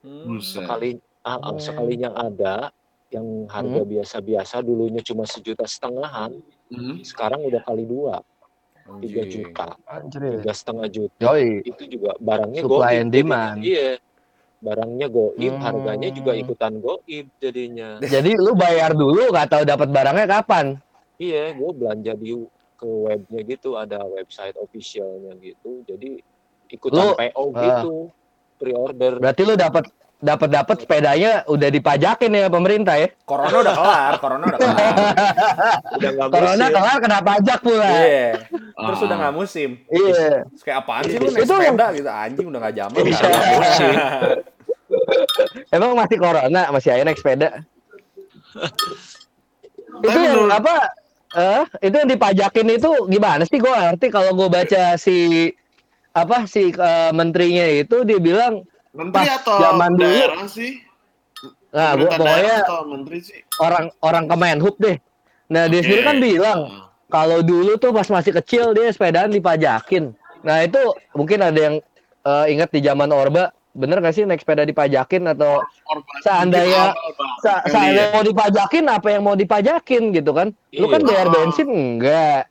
[0.00, 0.40] Hmm.
[0.40, 1.60] Sekali ah, Hmm.
[1.60, 2.72] sekalinya ada
[3.12, 6.40] yang harga biasa-biasa dulunya cuma sejuta setengahan,
[6.72, 7.02] Hmm.
[7.04, 8.22] sekarang udah kali dua,
[9.02, 9.76] tiga juta,
[10.08, 11.20] tiga setengah juta.
[11.20, 11.60] Yoi.
[11.68, 13.60] Itu juga barangnya Supply and demand.
[13.60, 13.98] Iya,
[14.60, 15.64] barangnya goib, Hmm.
[15.64, 17.96] harganya juga ikutan goib jadinya.
[18.04, 20.76] Jadi lu bayar dulu nggak tahu dapat barangnya kapan.
[21.20, 22.32] Iya, gue belanja di
[22.80, 25.84] ke webnya gitu, ada website officialnya gitu.
[25.84, 26.20] Jadi
[26.72, 27.60] ikutan Lu, PO ah.
[27.60, 27.94] gitu,
[28.56, 29.12] pre-order.
[29.20, 29.84] Berarti lu dapat
[30.20, 33.08] dapat dapat sepedanya udah dipajakin ya pemerintah ya.
[33.24, 34.76] Corona udah kelar, corona udah kelar.
[36.00, 36.74] Udah Corona musim.
[36.76, 37.88] kelar kena pajak pula.
[37.88, 38.28] Iya.
[38.52, 39.06] Terus Ah.
[39.08, 39.70] udah nggak musim.
[39.88, 40.44] Iya.
[40.46, 42.98] Terus kayak apaan sih lu naik Itu- sepeda gitu anjing udah nggak zaman.
[43.00, 43.28] Iya.
[45.74, 47.48] Emang masih corona, masih aja naik sepeda.
[50.04, 50.74] itu yang apa?
[51.30, 53.56] Eh, itu yang dipajakin itu gimana sih?
[53.56, 55.48] Gue ngerti kalau gue baca si
[56.10, 60.72] apa si eh, menterinya itu dia bilang, Menteri Pas atau zaman dulu- daerah sih?
[61.70, 63.40] nah gua pokoknya menteri sih?
[63.58, 64.96] orang orang Kemenhub deh.
[65.46, 65.84] Nah dia Oke.
[65.84, 66.90] sendiri kan bilang Ah.
[67.08, 70.10] kalau dulu tuh pas masih kecil dia sepedaan dipajakin.
[70.40, 70.80] Nah itu
[71.12, 71.76] mungkin ada yang
[72.20, 77.32] eh, ingat di zaman Orba, bener gak sih naik sepeda dipajakin atau Korban Seandainya- Bang.
[77.40, 78.12] sa Kali seandainya ya.
[78.12, 80.48] mau dipajakin apa yang mau dipajakin gitu kan?
[80.70, 81.06] Lu kan Iya.
[81.06, 82.44] bayar bensin enggak,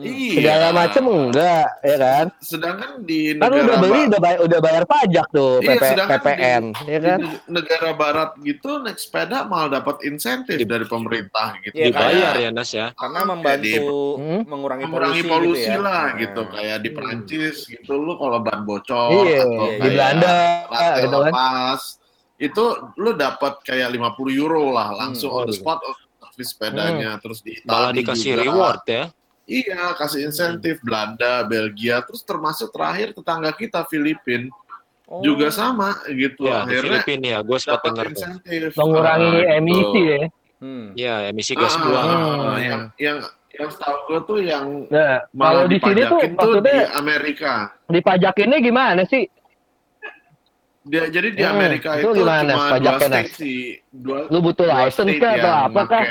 [0.00, 0.34] Iya.
[0.34, 2.26] segala macem enggak, ya kan?
[2.38, 6.18] Sedangkan di Kan negara udah beli udah bayar, udah bayar pajak tuh Iya, PP, sedangkan
[6.18, 7.18] PPN, di, ya kan?
[7.18, 11.74] di negara barat gitu naik sepeda malah dapat insentif dari pemerintah gitu.
[11.74, 12.86] Iya, Dibayar Kayak ya Nas ya.
[12.92, 13.86] Karena Kayak membantu
[14.18, 14.40] Hmm?
[14.44, 15.78] mengurangi, mengurangi polusi, polusi gitu ya.
[15.80, 16.16] lah Nah.
[16.16, 20.34] gitu kayak di Perancis gitu lu kalau ban bocor Iya, atau di kayak Belanda,
[20.98, 21.32] gitu kan.
[21.32, 21.80] lepas
[22.38, 25.78] itu lu dapat kayak 50 euro lah langsung Hmm, on the spot
[26.20, 28.42] servis sepedanya terus di Malah Itali dikasih juga.
[28.44, 29.04] reward ya.
[29.48, 34.52] Iya, kasih insentif Belanda, Belgia, terus termasuk terakhir tetangga kita Filipin
[35.08, 35.24] Oh.
[35.24, 36.44] juga sama gitu.
[36.44, 38.76] Ya, Akhirnya Filipina ya, gue sempat insentif.
[38.76, 39.56] Mengurangi Ah, gitu.
[39.56, 40.20] emisi ya.
[40.60, 40.86] Hmm.
[40.92, 42.08] Ya, emisi gas Ah, buang.
[42.12, 42.56] Hmm.
[42.60, 46.76] Yang yang yang setahu gue tuh yang Nah, malah kalau di sini tuh tuh di
[46.92, 47.52] Amerika.
[47.88, 49.24] dipajakinnya gimana sih?
[50.84, 54.38] Dia jadi di Hmm, Amerika itu itu, gimana cuma dua pajaknya, state sih, dua, Lu
[54.40, 56.04] butuh dua license kah atau apa kah?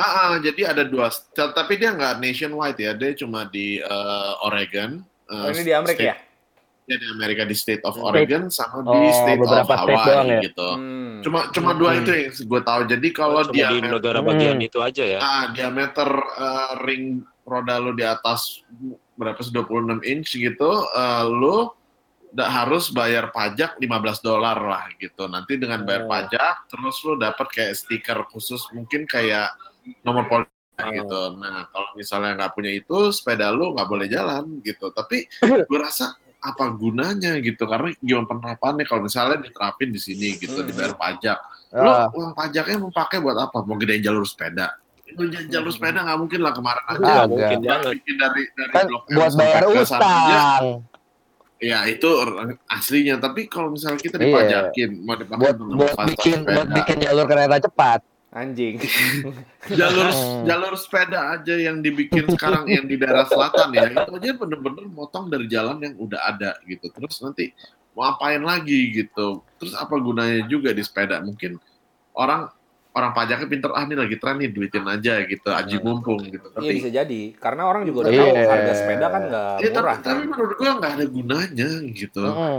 [0.00, 5.04] Ah, ah, jadi ada dua, tapi dia nggak nationwide ya, dia cuma di eh, Oregon.
[5.28, 6.16] eh, Oh, ini di Amerika ya?
[6.16, 6.28] state-
[6.88, 8.02] Ya di Amerika di state of State.
[8.02, 10.40] Oregon sama di Oh, state of beberapa state Hawaii doang ya?
[10.42, 10.68] gitu.
[10.74, 11.14] Hmm.
[11.20, 12.00] Cuma cuma dua Hmm.
[12.00, 12.80] itu yang gue tahu.
[12.88, 15.20] Jadi kalau Cuma dia di negara bagian itu aja ya.
[15.20, 17.04] ah, diameter eh, ring
[17.44, 18.64] roda lu di atas
[19.14, 21.68] berapa sih 26 inch gitu, eh, lu
[22.32, 25.26] harus bayar pajak 15 dolar lah gitu.
[25.26, 26.10] Nanti dengan bayar Oh.
[26.10, 29.50] pajak, terus lu dapat kayak stiker khusus, mungkin kayak
[30.00, 30.88] nomor polisi Oh.
[30.88, 31.20] gitu.
[31.36, 34.88] Nah, kalau misalnya nggak punya itu, sepeda lu nggak boleh jalan gitu.
[34.88, 35.28] Tapi
[35.68, 40.64] gue rasa apa gunanya gitu karena gimana penerapannya kalau misalnya diterapin di sini gitu Hmm.
[40.64, 41.36] dibayar pajak
[41.70, 44.72] lu Ah, uang pajaknya mau pakai buat apa mau gedein jalur sepeda
[45.12, 47.92] lu jalur sepeda nggak mungkin lah kemarin aja Nggak mungkin Dia banget.
[47.92, 50.16] bikin dari dari kan Blok M buat sampai bayar ke sana aja.
[50.16, 50.64] utang.
[51.60, 52.08] ya itu
[52.66, 54.24] aslinya tapi kalau misalnya kita Iya.
[54.24, 56.72] dipajakin mau dipakai Buat buat bikin buat sepeda.
[56.74, 58.00] bikin jalur kereta cepat.
[58.30, 58.78] Anjing.
[59.70, 60.46] jalur Hmm.
[60.46, 65.26] jalur sepeda aja yang dibikin sekarang yang di daerah selatan ya itu aja bener-bener motong
[65.26, 67.50] dari jalan yang udah ada gitu terus nanti
[67.90, 71.58] mau apain lagi gitu terus apa gunanya juga di sepeda mungkin
[72.12, 72.46] orang
[72.90, 76.54] orang pajaknya pinter ah ini lagi tren nih duitin aja gitu aji mumpung gitu Iya
[76.56, 77.20] tapi bisa jadi.
[77.34, 78.22] Karena orang juga udah Iya.
[78.24, 80.28] tahu harga sepeda kan nggak ya, tapi, murah tapi kan.
[80.28, 82.58] menurut gua nggak ada gunanya gitu Mm-mm.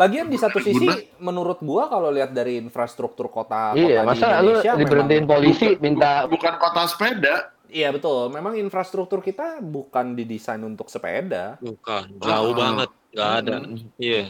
[0.00, 0.96] Lagian di satu sisi Guna.
[1.20, 5.28] menurut gua kalau lihat dari infrastruktur kota Iya, kota di masa lu Indonesia diberhentiin memang-
[5.30, 7.34] polisi minta bukan kota sepeda.
[7.68, 11.60] Iya betul, memang infrastruktur kita bukan didesain untuk sepeda.
[11.60, 12.56] Bukan, jauh Ah.
[12.56, 13.54] banget, nggak ada.
[13.94, 14.22] Iya,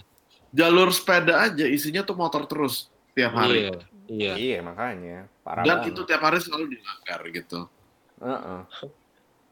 [0.51, 3.71] Jalur sepeda aja isinya tuh motor terus tiap hari.
[3.71, 3.79] iya,
[4.11, 4.33] iya.
[4.35, 5.95] Iya makanya parah Dan banget.
[5.95, 7.61] itu tiap hari selalu dilanggar gitu.
[8.19, 8.61] Heeh.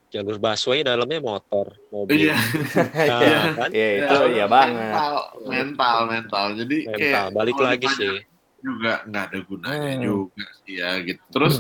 [0.09, 2.33] Jalur busway dalamnya motor, mobil.
[2.33, 2.37] Iya.
[2.97, 3.69] Iya, kan?
[3.71, 4.73] iya itu iya banget.
[4.81, 6.45] Mental, mental, mental.
[6.57, 6.97] Jadi Mental.
[6.99, 8.17] kayak Balik lagi sih.
[8.59, 10.03] Juga nggak ada gunanya Hmm.
[10.03, 11.21] juga sih ya gitu.
[11.29, 11.55] Terus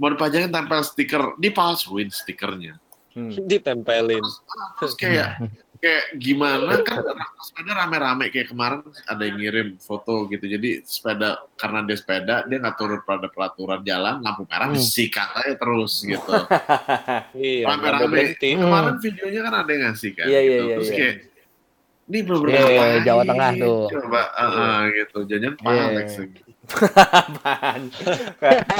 [0.00, 2.80] mau dipajangin tempel stiker, dipalsuin stikernya.
[3.12, 3.30] Hmm.
[3.30, 4.24] Ditempelin.
[4.80, 5.38] Terus kayak
[5.84, 7.04] kayak gimana kan
[7.44, 10.48] sepeda rame-rame kayak kemarin ada yang ngirim foto gitu.
[10.48, 14.80] Jadi sepeda karena dia sepeda dia nggak turut pada peraturan jalan lampu merah Hmm.
[14.80, 16.24] disikat aja terus gitu.
[17.36, 18.32] Iya, Rame-rame.
[18.32, 18.60] Hmm.
[18.64, 20.24] Kemarin videonya kan ada yang ngasih kan.
[20.24, 20.64] Iya, iya, gitu.
[20.64, 20.96] iya, Terus iya.
[20.96, 21.14] kayak
[22.04, 23.80] ini belum Iya, iya, ngapain, Jawa Tengah tuh.
[23.92, 25.18] Coba, ah, ah, gitu.
[25.28, 25.84] Jangan Iya.
[25.92, 26.40] Lagi.
[27.20, 27.80] Apaan?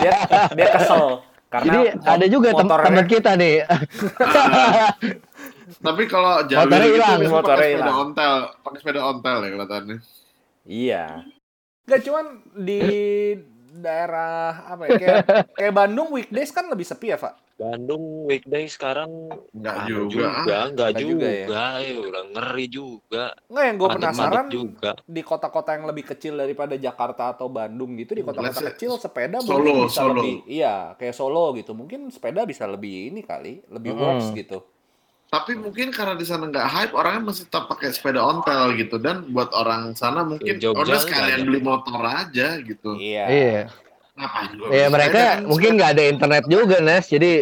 [0.01, 0.13] dia
[0.57, 1.21] dia kesel
[1.53, 3.57] karena Jadi ada juga teman kita nih.
[5.67, 5.83] Ah.
[5.83, 8.03] Tapi kalau Jawa Motornya gitu hilang, biasanya motornya pakai sepeda hilang.
[8.03, 9.99] ontel, pakai sepeda ontel ya kelihatannya.
[10.65, 11.05] Iya.
[11.85, 12.25] Gak cuman
[12.55, 12.81] di
[13.75, 17.35] daerah apa ya kayak kayak Bandung weekdays kan lebih sepi ya, Pak?
[17.55, 20.11] Bandung weekday sekarang Enggak ada juga.
[20.11, 21.47] juga, nggak Nggak juga juga, ya?
[21.79, 21.95] ya.
[22.03, 23.25] udah ngeri juga.
[23.47, 24.91] Nggak yang gue penasaran juga.
[25.01, 29.55] di kota-kota yang lebih kecil daripada Jakarta atau Bandung gitu di kota-kota kecil sepeda Solo,
[29.63, 30.19] mungkin bisa Solo.
[30.19, 34.03] lebih iya kayak Solo gitu mungkin sepeda bisa lebih ini kali lebih Hmm.
[34.03, 34.59] works gitu
[35.35, 39.03] Tapi mungkin karena di sana nggak hype, orangnya masih tetap pakai sepeda ontel gitu.
[39.03, 42.95] Dan buat orang sana mungkin Jogja udah sekalian beli motor aja gitu.
[42.95, 43.61] iya Iya.
[44.15, 45.39] Ngapain gua Iya mereka sepeda kan?
[45.51, 47.33] mungkin nggak ada internet juga Nes, jadi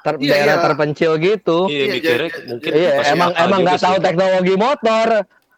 [0.00, 0.62] ter- Iya, daerah iya.
[0.62, 1.58] terpencil gitu.
[1.66, 5.06] Iya, Iya, mikirnya mungkin Iya, emang emang nggak tahu teknologi motor.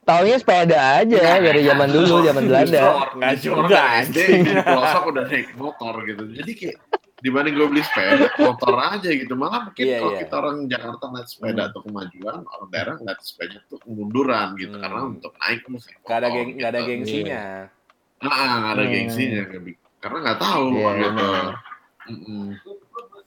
[0.07, 1.43] Taunya sepeda aja Iya.
[1.43, 2.83] dari zaman dulu, zaman Belanda.
[3.11, 6.23] Nggak juga, orang SD di pelosok udah naik motor gitu.
[6.31, 6.77] Jadi kayak
[7.17, 9.35] dibanding gue beli sepeda, motor aja gitu.
[9.35, 10.21] Malah mungkin Iya, kalau iya.
[10.23, 14.75] kita orang Jakarta ngeliat sepeda atau kemajuan, orang daerah ngeliat sepeda tuh kemunduran gitu.
[14.79, 14.83] Hmm.
[14.87, 16.89] Karena untuk naik mesti nggak ada geng nggak ada gitu.
[16.89, 17.43] gengsinya
[18.17, 18.93] Ah, nggak ada Hmm.
[18.95, 19.43] gengsinya.
[19.99, 21.11] Karena nggak tahu Iya, gitu.
[21.11, 21.47] benar.
[22.07, 22.45] Mm-mm.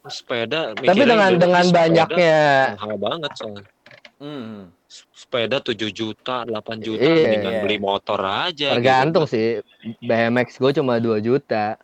[0.08, 2.38] sepeda Tapi dengan dengan sepeda banyaknya
[2.80, 3.63] mahal banget soalnya.
[4.15, 4.72] Hmm.
[4.89, 6.49] Sepeda 7 juta, 8
[6.82, 7.21] juta, Iya.
[7.21, 8.73] mendingan beli motor aja.
[8.73, 9.38] tergantung gitu.
[9.38, 9.47] sih.
[10.02, 11.78] BMX gue cuma 2 juta.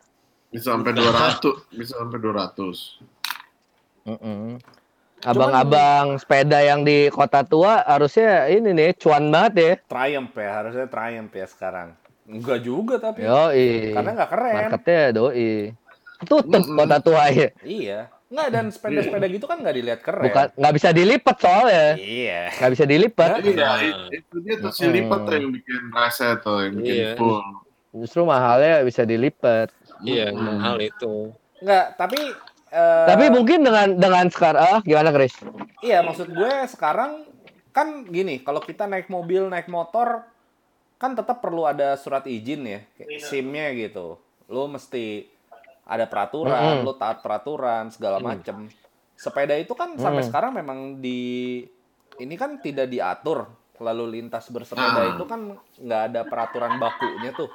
[0.50, 2.98] Bisa sampai 200, bisa sampai 200.
[4.04, 4.58] Mm-mm.
[5.22, 9.72] Abang-abang sepeda yang di kota tua harusnya ini nih cuan banget ya.
[9.84, 11.88] Triumph ya harusnya Triumph ya sekarang
[12.26, 13.54] enggak juga tapi Yo,
[13.92, 15.54] karena nggak keren Marketnya doi.
[16.22, 16.74] Tutup Mm-mm.
[16.76, 17.48] kota tua ya.
[17.62, 21.86] iya nggak dan sepeda-sepeda gitu kan nggak dilihat keren Bukan nggak bisa dilipat soalnya.
[21.94, 23.28] iya Nggak bisa dilipat.
[23.38, 23.78] Iya, Nah.
[23.80, 27.10] it- itu dia tuh si lipat tuh yang bikin rasa tuh, yang bikin Iya.
[27.14, 27.38] full.
[27.94, 29.70] Justru mahalnya bisa dilipat.
[30.02, 30.58] Iya, Mm-mm.
[30.58, 31.30] mahal itu.
[31.56, 32.20] nggak tapi
[32.68, 35.32] eh, Tapi mungkin dengan dengan sekarang ah, gimana Chris?
[35.80, 37.24] Iya, maksud gue sekarang
[37.70, 40.26] kan gini, kalau kita naik mobil, naik motor,
[40.96, 44.16] kan tetap perlu ada surat izin ya, kayak SIM-nya gitu.
[44.46, 45.28] Lo mesti
[45.86, 46.84] ada peraturan, Mm-mm.
[46.84, 48.26] lo taat peraturan, segala Mm.
[48.26, 48.56] macem.
[49.14, 50.28] Sepeda itu kan sampai Mm.
[50.28, 51.62] sekarang memang di
[52.16, 53.46] ini kan tidak diatur
[53.76, 55.12] lalu lintas bersepeda Ah.
[55.12, 57.48] itu kan nggak ada peraturan bakunya tuh.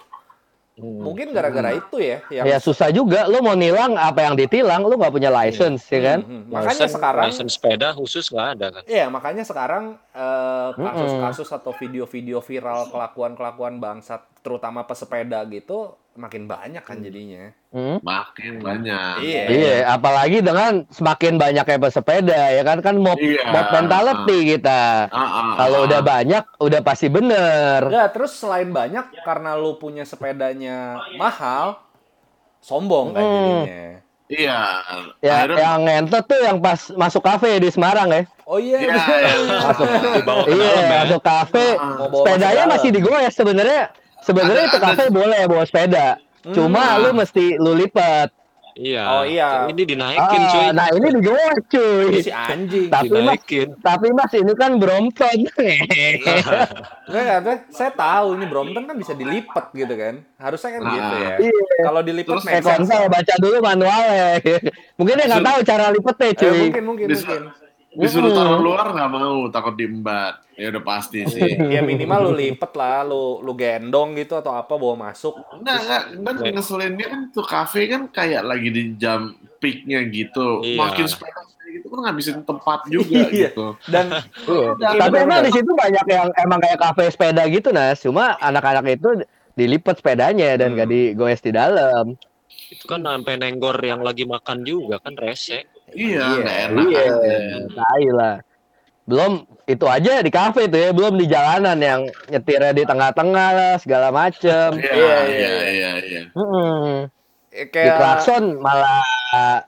[0.71, 1.03] Hmm.
[1.03, 3.27] Mungkin gara-gara itu ya yang Ya susah juga.
[3.27, 6.19] Lu mau nilang apa yang ditilang, lu nggak punya license ya kan?
[6.23, 6.43] Hmm, hmm.
[6.47, 8.83] makanya License- sekarang license sepeda khusus nggak ada kan?
[8.87, 16.84] Iya, makanya sekarang eh, kasus-kasus atau video-video viral kelakuan-kelakuan bangsat, terutama pesepeda gitu, makin banyak
[16.84, 17.56] kan jadinya.
[17.71, 17.97] Hmm?
[18.00, 19.15] Makin banyak.
[19.24, 19.43] Iya.
[19.47, 23.47] Iya, apalagi dengan semakin banyaknya pesepeda ya kan kan mob, Iya.
[23.47, 25.08] mob mentality kita.
[25.08, 25.86] Ah, ah, Kalau ah.
[25.88, 27.88] udah banyak, udah pasti bener.
[27.88, 31.80] Enggak, terus selain banyak, karena lu punya sepedanya mahal,
[32.60, 33.39] sombong kan Hmm.
[33.63, 33.89] jadinya.
[34.28, 34.60] Iya.
[35.19, 38.24] Ya, Akhirnya- yang ngentot tuh yang pas masuk kafe di Semarang ya.
[38.45, 39.19] Oh iya, Iya, bener.
[39.19, 39.60] iya.
[39.62, 39.88] Masuk,
[40.19, 40.91] Dibawa ke iya, dalam ya.
[41.04, 41.67] masuk kafe.
[41.76, 43.84] Mau bawa Sepedanya masih digoyes sebenarnya.
[44.21, 46.07] Sebenarnya itu ada- kafe boleh bawa sepeda.
[46.47, 46.99] Cuma Hmm.
[46.99, 48.29] lu mesti lu lipat.
[48.71, 49.03] Iya.
[49.03, 49.67] Oh, iya.
[49.67, 50.63] Ini dinaikin cuy.
[50.63, 52.23] Ah, nah ini digoyes cuy.
[52.23, 52.88] si anjing.
[52.88, 53.67] Tapi mas, dinaikin.
[53.77, 55.38] tapi mas ini kan Brompton.
[57.03, 60.23] Enggak, enggak, saya tahu ini Brompton kan bisa dilipat gitu kan.
[60.38, 60.93] Harusnya kan Nah.
[60.93, 61.36] gitu ya.
[61.41, 61.61] Iya.
[61.84, 64.28] Kalau dilipat Terus make Eh konsol baca dulu manualnya.
[64.97, 66.59] Mungkin dia nggak tahu cara lipetnya Eh, cuy.
[66.63, 67.28] mungkin, mungkin, Bisa.
[67.28, 67.43] mungkin.
[67.91, 70.39] Disuruh taruh luar nggak mau, takut diembat.
[70.55, 71.43] Ya udah pasti sih.
[71.57, 75.35] ya minimal lu lipet lah, lu lu gendong gitu atau apa bawa masuk.
[75.51, 76.03] Enggak, enggak.
[76.15, 76.51] Dan Baik.
[76.55, 80.63] ngeselinnya kan tuh kafe kan kayak lagi di jam peaknya gitu.
[80.63, 80.77] Iya.
[80.79, 83.51] Makin sepeda gitu kan ngabisin tempat juga Iya.
[83.51, 83.65] gitu.
[83.87, 84.05] Dan
[84.47, 84.69] Iya.
[84.71, 87.99] Iya, Tapi emang di situ banyak yang emang kayak kafe sepeda gitu Nas.
[87.99, 89.09] Cuma anak-anak itu
[89.53, 90.79] dilipat sepedanya dan Hmm.
[90.79, 92.15] gak digoes di dalam.
[92.71, 95.67] Itu kan sampai nenggor yang lagi makan juga kan rese.
[95.91, 97.37] Iya, Iya, enak Iya, aja.
[97.75, 98.35] tai lah.
[99.05, 99.31] Belum
[99.67, 104.07] itu aja di kafe tuh ya, belum di jalanan yang nyetirnya di tengah-tengah lah segala
[104.11, 104.79] macem.
[104.79, 105.51] Iya, Iya, iya, iya.
[105.67, 106.21] iya, iya.
[107.52, 109.04] Eh, kayak klakson malah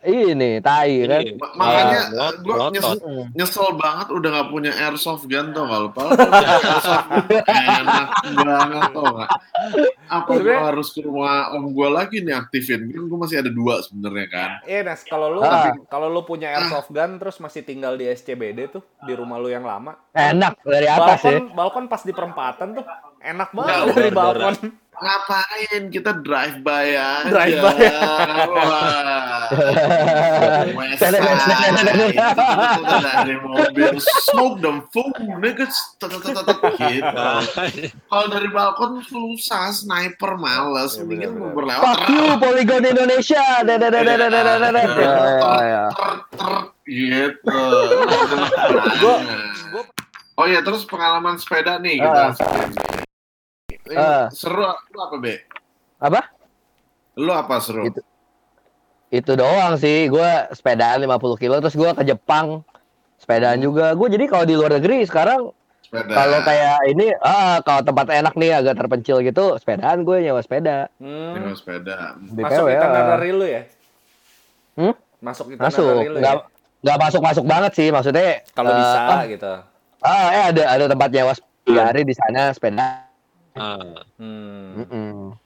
[0.01, 1.19] ini tai kan.
[1.19, 1.35] Iya.
[1.35, 2.95] Ma- makanya Ah, melot- gue nyesel,
[3.31, 5.51] nyesel banget udah gak punya airsoft gun?
[5.51, 7.07] Padahal kalau punya airsoft
[7.43, 8.07] enak
[8.37, 9.29] banget tau gak?
[10.05, 12.87] Apa gue harus ke rumah om gue lagi nih aktifin?
[12.87, 14.49] Kan gue masih ada dua sebenarnya kan.
[14.63, 15.75] Iya, Nas, kalau lu Ah.
[15.85, 19.63] kalau lu punya airsoft gun terus masih tinggal di SCBD tuh di rumah lu yang
[19.63, 19.99] lama.
[20.13, 21.35] Enak dari atas ya.
[21.35, 22.85] balkon, balkon pas di perempatan tuh
[23.19, 24.55] enak banget dari balkon.
[24.93, 27.27] Ngapain kita drive by aja.
[27.27, 27.77] Drive by.
[28.53, 29.49] Wah.
[30.93, 31.17] Kita
[33.01, 35.75] dari mobil smoke dan fuck niggas.
[38.07, 41.83] Kalau dari balkon susah sniper males iya, mendingan mau berlewat.
[41.83, 43.43] Fuck you Polygon Indonesia.
[46.83, 47.51] Gitu.
[50.33, 52.33] Oh ya terus pengalaman sepeda nih kita.
[52.33, 53.02] Ah.
[53.91, 54.31] Ah.
[54.31, 55.35] Seru lu apa be?
[55.99, 56.21] Apa?
[57.19, 57.83] Lu apa seru?
[57.83, 57.99] Itu.
[59.09, 60.07] Itu doang sih.
[60.07, 60.25] Gue
[60.55, 62.63] sepedaan 50 kilo terus gue ke Jepang.
[63.19, 63.91] Sepedaan juga.
[63.93, 65.51] Gue jadi kalau di luar negeri sekarang
[65.83, 66.11] Sepeda.
[66.15, 70.87] kalau kayak ini ah kalau tempat enak nih agak terpencil gitu sepedaan gue nyewa sepeda.
[70.97, 72.17] Hmm, Nyewa sepeda.
[72.19, 72.79] Di masuk PW, ah.
[72.81, 73.61] itinerary lu ya?
[74.73, 74.93] Hmm?
[75.21, 75.85] Masuk Masuk.
[75.85, 76.43] itinerary lu Nggak ya?
[76.83, 78.41] nggak masuk masuk banget sih maksudnya.
[78.51, 79.53] Kalau eh, bisa ah, gitu.
[80.01, 83.02] ah, eh ada ada tempat nyewa tiga hari di sana sepeda.
[83.53, 84.81] Ah, Hmm.
[84.81, 85.37] Mm-mm.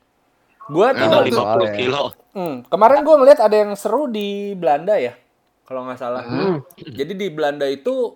[0.68, 1.72] Gua tuh itu- 50 soalnya.
[1.74, 2.04] kilo.
[2.32, 5.16] Hmm, kemarin gue melihat ada yang seru di Belanda ya,
[5.64, 6.22] kalau nggak salah.
[6.22, 6.60] Hmm.
[6.78, 8.16] Jadi di Belanda itu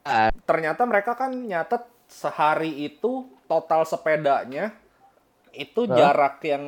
[0.00, 0.30] Ah.
[0.42, 3.10] ternyata mereka kan nyatet sehari itu
[3.44, 4.74] total sepedanya
[5.52, 5.94] itu Hah?
[5.94, 6.64] jarak yang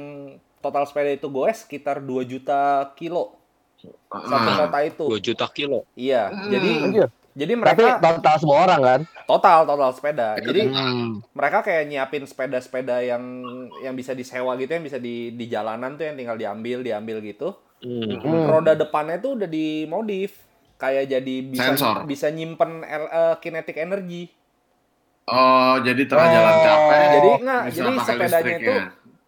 [0.58, 2.60] total sepeda itu goes sekitar 2 juta
[2.94, 3.34] kilo
[4.08, 4.56] satu Ah.
[4.62, 5.04] kota itu.
[5.06, 5.82] 2 juta kilo.
[5.94, 6.48] Iya, Hmm.
[6.48, 6.70] jadi
[7.34, 9.00] Jadi Tapi mereka total semua orang kan.
[9.26, 10.28] total total sepeda.
[10.38, 11.18] Jadi Hmm.
[11.30, 13.22] mereka kayak nyiapin sepeda-sepeda yang
[13.80, 17.58] yang bisa disewa gitu yang bisa di di jalanan tuh yang tinggal diambil diambil gitu.
[17.82, 18.06] Hmm.
[18.16, 18.46] Hmm.
[18.46, 20.38] roda depannya tuh udah dimodif
[20.76, 22.06] kayak jadi bisa Sensor.
[22.06, 24.30] bisa nyimpen el- eh, kinetic energy.
[25.24, 26.32] Oh, jadi tengah Oh.
[26.32, 26.98] jalan capek.
[27.10, 28.74] Jadi enggak, bisa jadi sepedanya itu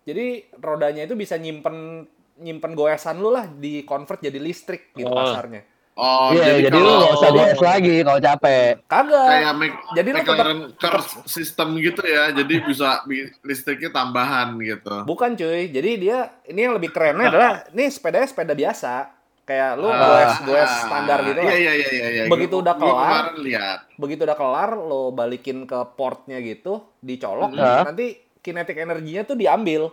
[0.06, 0.26] jadi
[0.56, 5.16] rodanya itu bisa nyimpen nyimpen goesan lu lah di convert jadi listrik gitu Oh.
[5.16, 5.66] kasarnya.
[5.96, 8.72] Oh, Iya, jadi, lu kalau- nggak usah goes lagi kalau capek.
[8.84, 9.28] Kagak.
[9.32, 12.22] kayak make, Jadi lu McLaren curve system gitu ya.
[12.30, 14.92] Jadi bisa bi- listriknya tambahan gitu.
[15.02, 15.66] Bukan cuy.
[15.66, 19.08] Jadi dia ini yang lebih kerennya adalah nih sepedanya sepeda biasa.
[19.42, 21.56] Kayak lu Ah, goes goes ah, standar gitu Iya, lah.
[21.56, 22.06] iya, iya, iya.
[22.10, 22.22] iya.
[22.26, 23.78] Begitu Gua- udah kelar, lihat.
[23.96, 27.86] Begitu udah kelar lo balikin ke portnya gitu, dicolok Hmm.
[27.86, 29.88] nanti kinetic energinya tuh diambil.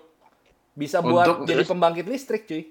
[0.74, 2.66] Bisa buat Untuk- jadi pembangkit listrik cuy.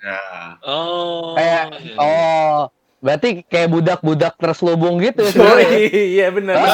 [0.00, 0.20] Ya.
[0.62, 1.36] Oh.
[1.36, 1.94] Kayak iya.
[1.96, 2.58] oh
[3.00, 5.56] berarti kayak budak-budak terselubung gitu ya Oh,
[5.88, 6.54] iya benar.
[6.56, 6.68] Ah.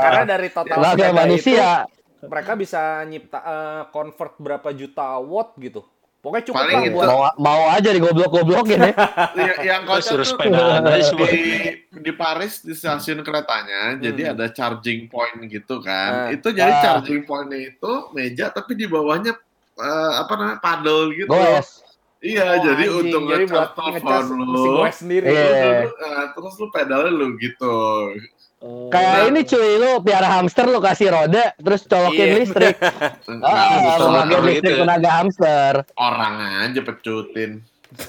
[0.00, 1.68] Karena dari total kayak sepeda manusia.
[1.84, 1.92] itu
[2.24, 5.84] mereka bisa nyipta eh, convert berapa juta watt gitu.
[6.24, 8.92] Pokoknya cukup Paling lah itu- buat Mau mau aja digoblok-goblokin ya.
[9.36, 10.80] Ya, yang kocak suruh semua.
[11.28, 11.40] di,
[11.92, 16.32] di Paris di stasiun keretanya, jadi ada charging point gitu kan.
[16.32, 16.32] Ah.
[16.32, 16.80] Itu jadi Ah.
[16.80, 19.36] charging pointnya itu meja, tapi di bawahnya
[19.76, 21.28] eh, apa namanya paddle gitu.
[21.28, 21.84] Goes.
[22.24, 23.00] Iya, Oh, jadi anjing.
[23.04, 24.64] untuk jadi buat ngecas telepon lu.
[24.80, 25.26] gue sendiri.
[25.28, 25.44] Iya.
[25.44, 27.76] Terus lu, eh, terus lu pedalnya lu gitu.
[28.58, 28.88] Oh.
[28.88, 32.36] Kayak ini cuy, lu piara hamster lu kasih roda, terus colokin Iya.
[32.40, 32.76] listrik.
[33.44, 35.72] Ah, bisa pembangkit lah, listrik tenaga hamster.
[35.94, 37.52] orang aja pecutin.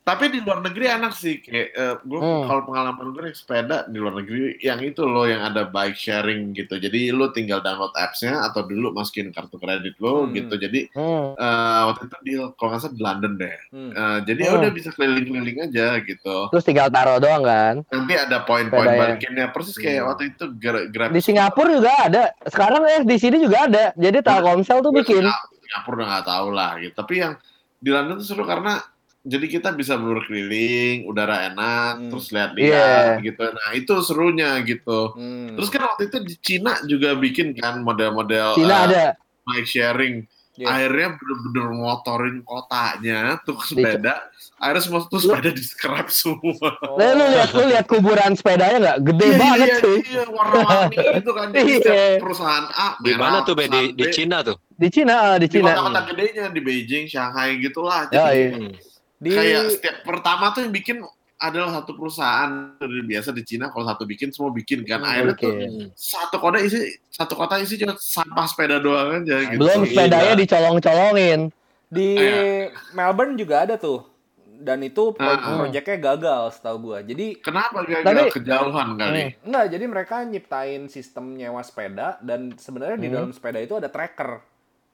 [0.00, 1.68] Tapi di luar negeri enak sih kayak
[2.00, 2.44] gue Hmm.
[2.44, 6.52] kalau pengalaman gue naik sepeda di luar negeri yang itu loh yang ada bike sharing
[6.52, 6.76] gitu.
[6.76, 10.32] Jadi lu tinggal download apps-nya atau dulu masukin kartu kredit lo Hmm.
[10.32, 10.54] gitu.
[10.54, 11.32] Jadi Hmm.
[11.34, 13.58] eh, waktu itu di kalau nggak salah di London deh.
[13.70, 13.90] Hmm.
[13.90, 14.58] Eh, jadi ya Hmm.
[14.58, 16.36] udah bisa keliling-keliling aja gitu.
[16.48, 17.74] Terus tinggal taruh doang kan.
[17.86, 19.00] Nanti ada poin-poin Sepedanya.
[19.14, 20.08] balikinnya persis kayak Hmm.
[20.08, 22.22] waktu itu Gra- Grab Di Singapura juga ada.
[22.44, 23.84] Sekarang eh di sini juga ada.
[23.92, 25.22] Jadi Telkomsel tuh bikin.
[25.22, 26.94] Singapura udah nggak tahu lah gitu.
[26.94, 27.32] Tapi yang
[27.78, 28.80] di London tuh seru karena
[29.20, 32.08] jadi kita bisa berkeliling, udara enak, Hmm.
[32.08, 33.24] terus lihat-lihat Iya.
[33.24, 33.42] gitu.
[33.44, 35.00] Nah itu serunya gitu.
[35.12, 35.54] Hmm.
[35.54, 39.04] Terus kan waktu itu di Cina juga bikin kan model-model Cina eh, ada.
[39.44, 40.16] bike sharing.
[40.54, 40.66] Iya.
[40.66, 44.26] Akhirnya bener-bener ngotorin kotanya tuh sepeda.
[44.58, 46.74] Akhirnya semua tuh sepeda di scrap semua.
[46.82, 46.98] Oh.
[46.98, 48.98] Nah, lu lihat lu lihat kuburan sepedanya nggak?
[49.04, 49.98] Gede Iya, banget iya, cuy.
[50.02, 51.46] iya, warna-warni gitu kan.
[51.52, 52.18] Jadi Iya.
[52.18, 53.64] perusahaan A, Di mana tuh Be?
[53.64, 54.56] Di, perusahaan di Cina tuh.
[54.74, 55.70] Di Cina, ah, di di Cina.
[55.70, 58.10] kota-kota gedenya di Beijing, Shanghai gitulah.
[58.10, 58.97] Ya, Jadi iya.
[59.18, 61.02] Di kayak setiap pertama tuh yang bikin
[61.36, 65.34] adalah satu perusahaan Dari biasa di Cina kalau satu bikin semua bikin kan Hmm, akhirnya
[65.34, 65.42] Oke.
[65.42, 65.52] tuh
[65.94, 70.40] satu kota isi satu kota isi cuma sampah sepeda doang aja gitu Belum sepedanya Gila.
[70.40, 71.40] dicolong-colongin.
[71.88, 72.68] di Iya.
[72.92, 74.04] Melbourne juga ada tuh.
[74.52, 75.38] Dan itu pro Ah.
[75.56, 76.98] proyeknya gagal setahu gua.
[77.00, 82.98] Jadi kenapa Tapi- gara-gara kejauhan kali enggak, jadi mereka nyiptain sistem nyewa sepeda dan sebenarnya
[82.98, 83.14] di Hmm.
[83.14, 84.42] dalam sepeda itu ada tracker.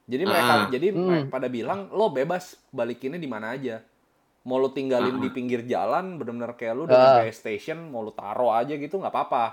[0.05, 0.69] Jadi mereka Ah.
[0.69, 1.27] jadi Hmm.
[1.27, 3.81] pada bilang lo bebas balikinnya di mana aja.
[4.45, 5.21] Mau lu tinggalin Ah.
[5.21, 7.17] di pinggir jalan, bener-bener kayak lu dengan Ah.
[7.19, 9.45] kayak station, mau lu taro aja gitu nggak apa-apa.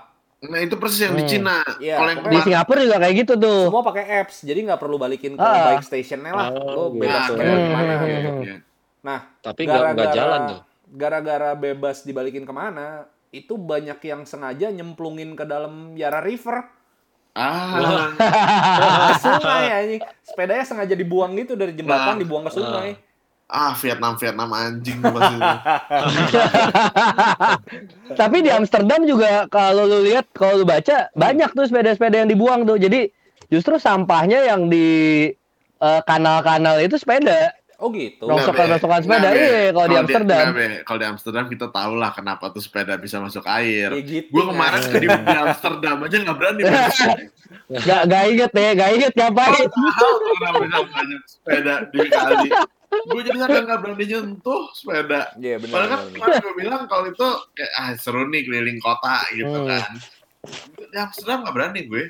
[0.43, 1.31] nah itu persis yang di Hmm.
[1.31, 3.61] Cina Iya, kalau yang Di Singapura juga kayak gitu tuh.
[3.63, 5.71] Semua pakai apps, jadi nggak perlu balikin ke Ah.
[5.71, 6.47] bike stationnya lah.
[6.51, 7.39] Oh, Lo bebas Nah, gitu.
[7.39, 7.71] di Hmm.
[7.71, 7.93] mana.
[7.95, 8.03] Hmm.
[8.05, 8.29] gitu.
[8.43, 8.55] Iya.
[9.01, 10.59] Nah, Tapi nggak jalan tuh.
[10.89, 16.59] gara-gara bebas dibalikin ke mana, itu banyak yang sengaja nyemplungin ke dalam Yara River
[17.33, 18.13] ah
[19.17, 20.01] sungai anjing.
[20.21, 22.99] Sepedanya sengaja dibuang gitu dari jembatan Nah, dibuang ke sungai.
[23.45, 25.35] Ah Vietnam Vietnam anjing pasti
[28.13, 32.63] Tapi di Amsterdam juga kalau lu lihat, kalau lu baca banyak tuh sepeda-sepeda yang dibuang
[32.63, 32.77] tuh.
[32.77, 33.09] Jadi
[33.47, 35.29] justru sampahnya yang di
[35.75, 37.53] eh, kanal-kanal itu sepeda.
[37.75, 38.23] Oh gitu.
[38.23, 40.45] Rong- Rongsokan-rongsokan sepeda, iya, kalau di Amsterdam.
[40.81, 44.31] kalau di Amsterdam kita tahu lah kenapa tuh sepeda bisa masuk air Ya gitu.
[44.31, 44.87] gue kemarin kan.
[44.87, 46.61] ke di, di Amsterdam aja nggak berani
[47.83, 49.67] Gak, gak inget ya, gak inget ngapain.
[49.67, 52.49] tahu kenapa bisa banyak sepeda di kali
[53.03, 55.73] gue jadi sampai nggak berani nyentuh sepeda Iya benar.
[55.73, 59.69] Padahal kan kemarin gue bilang kalau itu kayak ah seru nih keliling kota gitu Hmm.
[59.69, 59.91] kan.
[60.77, 62.03] Di Amsterdam nggak berani gue.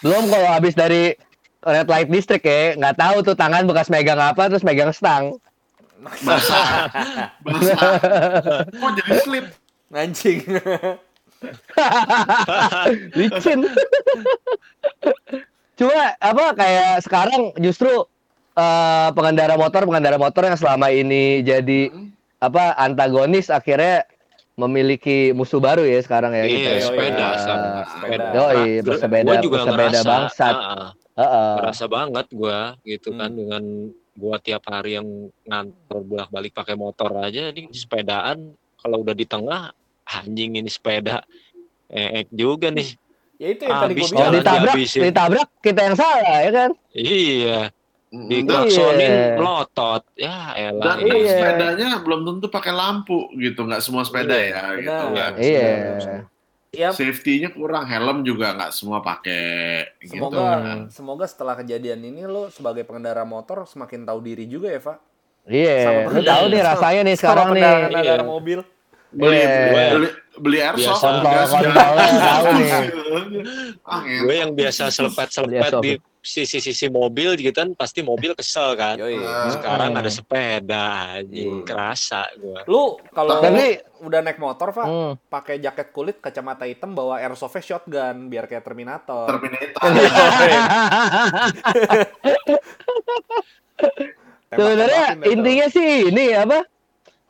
[0.00, 1.14] Belum kalau habis dari
[1.60, 5.38] red light district ya, nggak tahu tuh tangan bekas megang apa terus megang stang.
[6.02, 6.90] Basah,
[7.46, 7.78] basah.
[8.66, 9.46] Kok jadi slip?
[9.92, 10.40] Anjing.
[13.18, 13.60] Licin.
[15.74, 17.90] Cuma apa kayak sekarang justru
[18.54, 22.12] eh, pengendara motor pengendara motor yang selama ini jadi Hmm.
[22.38, 24.04] apa antagonis akhirnya
[24.54, 26.80] memiliki musuh baru ya sekarang ya Iya, gitu ya.
[26.84, 27.28] sepeda,
[27.88, 28.26] sepeda.
[28.30, 30.54] Yoi, Gua- bersepeda, gua juga bersepeda ngerasa, bangsat.
[31.12, 31.54] Heeh.
[31.54, 33.18] ngerasa banget gua gitu Hmm.
[33.18, 33.62] kan dengan
[34.14, 35.08] gua tiap hari yang
[35.42, 39.72] ngantor bolak-balik pakai motor aja ini sepedaan kalau udah di tengah
[40.04, 41.20] anjing ini sepeda
[41.86, 42.96] eek juga nih
[43.36, 44.34] ya itu yang tadi gue Kalau bilang.
[44.34, 46.70] ditabrak, ditabrak kita yang salah ya kan?
[46.92, 47.58] iya
[48.12, 49.28] Hmm, di Dan, klaksonin Iya.
[49.34, 50.96] melotot ya elah dan.
[51.00, 51.32] Iya.
[51.32, 54.76] sepedanya belum tentu pakai lampu gitu, nggak semua sepeda ya Benar.
[54.76, 55.32] gitu kan.
[55.34, 55.68] Iya.
[56.72, 60.78] Ya Safety-nya kurang, helm juga nggak semua pakai gitu semoga kan.
[60.88, 64.98] semoga setelah kejadian ini lo sebagai pengendara motor semakin tahu diri juga ya, Pak.
[65.42, 67.62] Iya, Sama lu tahu nih rasanya nih Sama sekarang nih.
[67.62, 68.24] pengendara Iya.
[68.24, 68.58] mobil.
[69.10, 69.88] Beli, Iya.
[69.90, 70.08] beli,
[70.38, 71.20] beli airsoft, Biasa.
[71.20, 72.12] gas, gas.
[72.14, 72.70] tahu nih.
[73.84, 75.92] Ah, gue yang biasa selepet-selepet Biasa, di
[76.22, 79.18] sisi-sisi mobil gitu kan pasti mobil kesel kan Yoi.
[79.18, 79.50] Ah.
[79.50, 79.98] sekarang Hmm.
[79.98, 80.84] ada sepeda
[81.18, 81.66] anjing Hmm.
[81.66, 85.14] kerasa gue Lu kalau Tapi- udah naik motor, Pak, Hmm.
[85.26, 89.30] pakai jaket kulit, kacamata hitam, bawa airsoft shotgun biar kayak Terminator.
[89.30, 89.78] Terminator.
[94.52, 96.62] Sebenarnya intinya sih ini apa?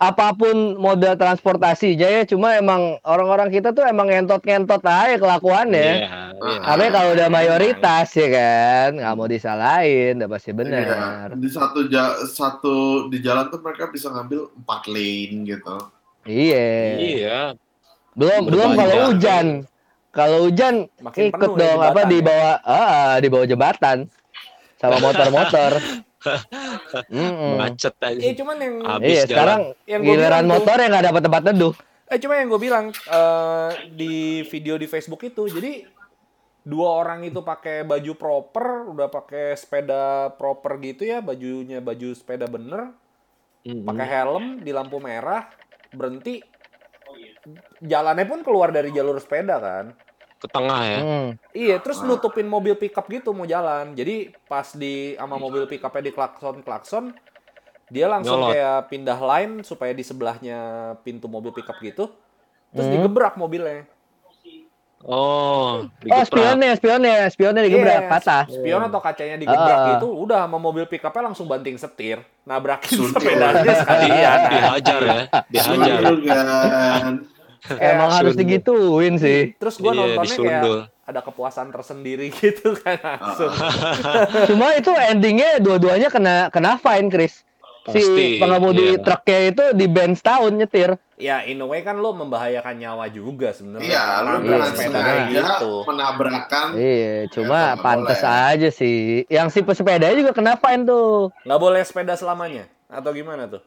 [0.02, 5.78] Apa pun moda transportasinya ya, cuma emang orang-orang kita tuh emang ngentot-ngentot aja kelakuannya.
[6.02, 6.58] Iya, iya.
[6.58, 10.82] Tapi kalau udah mayoritas ya kan, nggak mau disalahin, udah pasti benar.
[10.82, 11.38] Iya.
[11.38, 12.74] Di satu ja- satu
[13.06, 15.76] di jalan tuh mereka bisa ngambil empat lane gitu.
[16.22, 16.66] Iya.
[16.98, 17.40] iya
[18.12, 18.78] Belum belum Berbanyak.
[18.82, 19.46] kalau hujan.
[20.10, 22.26] Kalau hujan Makin ikut penuh ya dong apa di ya.
[22.26, 23.96] bawah ah, di bawah jembatan
[24.76, 25.78] sama motor-motor.
[27.10, 27.58] Mm-mm.
[27.58, 29.28] macet aja Iya, cuman yang Habis Iya, jalan.
[29.28, 31.74] sekarang Yang giliran motor yang nggak dapat tempat teduh.
[32.12, 35.88] Eh cuma yang gue bilang eh, di video di Facebook itu, jadi
[36.62, 42.46] dua orang itu pakai baju proper, udah pakai sepeda proper gitu ya, bajunya baju sepeda
[42.46, 42.94] bener,
[43.66, 43.82] Mm-mm.
[43.82, 45.50] pakai helm di lampu merah,
[45.90, 46.38] berhenti,
[47.82, 49.86] jalannya pun keluar dari jalur sepeda kan.
[50.42, 51.28] Ke tengah ya Hmm.
[51.52, 53.94] Iya, terus nutupin mobil pickup gitu mau jalan.
[53.94, 57.04] Jadi pas di sama mobil pickupnya di klakson klakson,
[57.86, 58.52] dia langsung Nyolot.
[58.52, 60.58] kayak pindah line supaya di sebelahnya
[61.00, 62.10] pintu mobil pickup gitu.
[62.68, 62.94] Terus Hmm.
[62.98, 63.86] digebrak mobilnya.
[65.02, 66.26] oh Oh, digeprak.
[66.30, 68.42] spionnya, spionnya, spionnya digebrak, Iya, patah.
[68.46, 69.88] Spion atau kacanya digebrak Ah.
[69.92, 74.38] gitu, udah sama mobil pickupnya langsung banting setir, nabrakin sepedanya sekalian.
[74.48, 75.20] dihajar ya
[75.50, 76.00] dihajar
[77.62, 78.42] Sundul Emang harus sundul.
[78.44, 79.54] digituin sih.
[79.54, 80.62] Terus gue Iya, nontonnya kayak
[81.02, 83.54] ada kepuasan tersendiri gitu kan langsung.
[84.50, 87.46] Cuma itu endingnya dua-duanya kena kena fine, Chris.
[87.84, 89.02] Si Pasti, pengemudi iya.
[89.02, 90.94] truknya itu di ban setahun nyetir.
[91.18, 93.86] ya in a way kan lo membahayakan nyawa juga sebenarnya.
[93.88, 95.72] Iya, lu Nabrak dengan sepeda gitu.
[95.86, 96.66] menabrakan.
[96.74, 98.50] Iya, cuma Ya, boleh.
[98.54, 98.98] aja sih.
[99.26, 101.30] Yang si pesepedanya juga kena fine tuh.
[101.42, 103.62] Nggak boleh sepeda selamanya atau gimana tuh?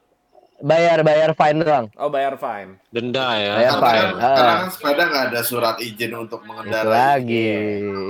[0.58, 1.86] Bayar bayar fine doang.
[1.94, 2.80] Oh bayar fine.
[2.88, 3.52] Denda ya.
[3.54, 4.00] Bayar Karena fine.
[4.00, 4.34] kan, Ah.
[4.34, 6.88] karena kan sepeda nggak ada surat izin untuk Itu mengendarai.
[6.88, 7.52] lagi.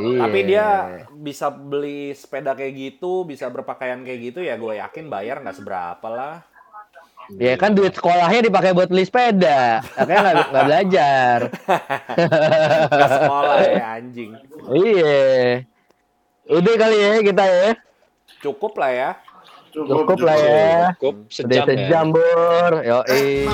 [0.07, 0.21] Iya.
[0.21, 0.67] Tapi dia
[1.13, 6.07] bisa beli sepeda kayak gitu, bisa berpakaian kayak gitu ya gue yakin bayar nggak seberapa
[6.07, 6.37] lah.
[7.29, 9.83] Ya kan duit sekolahnya dipakai buat beli sepeda.
[9.97, 11.39] Makanya nggak nggak belajar.
[12.87, 14.31] Nggak sekolah ya anjing.
[14.71, 15.27] Iya.
[16.47, 17.71] Udah kali ya kita ya.
[18.39, 19.11] Cukup lah ya.
[19.77, 20.89] Cukup, Cukup lah ya.
[20.97, 21.69] Cukup Udah sejam ya.
[21.69, 22.73] sejam, Bur.
[22.81, 23.05] Yoi.
[23.13, 23.45] Eh,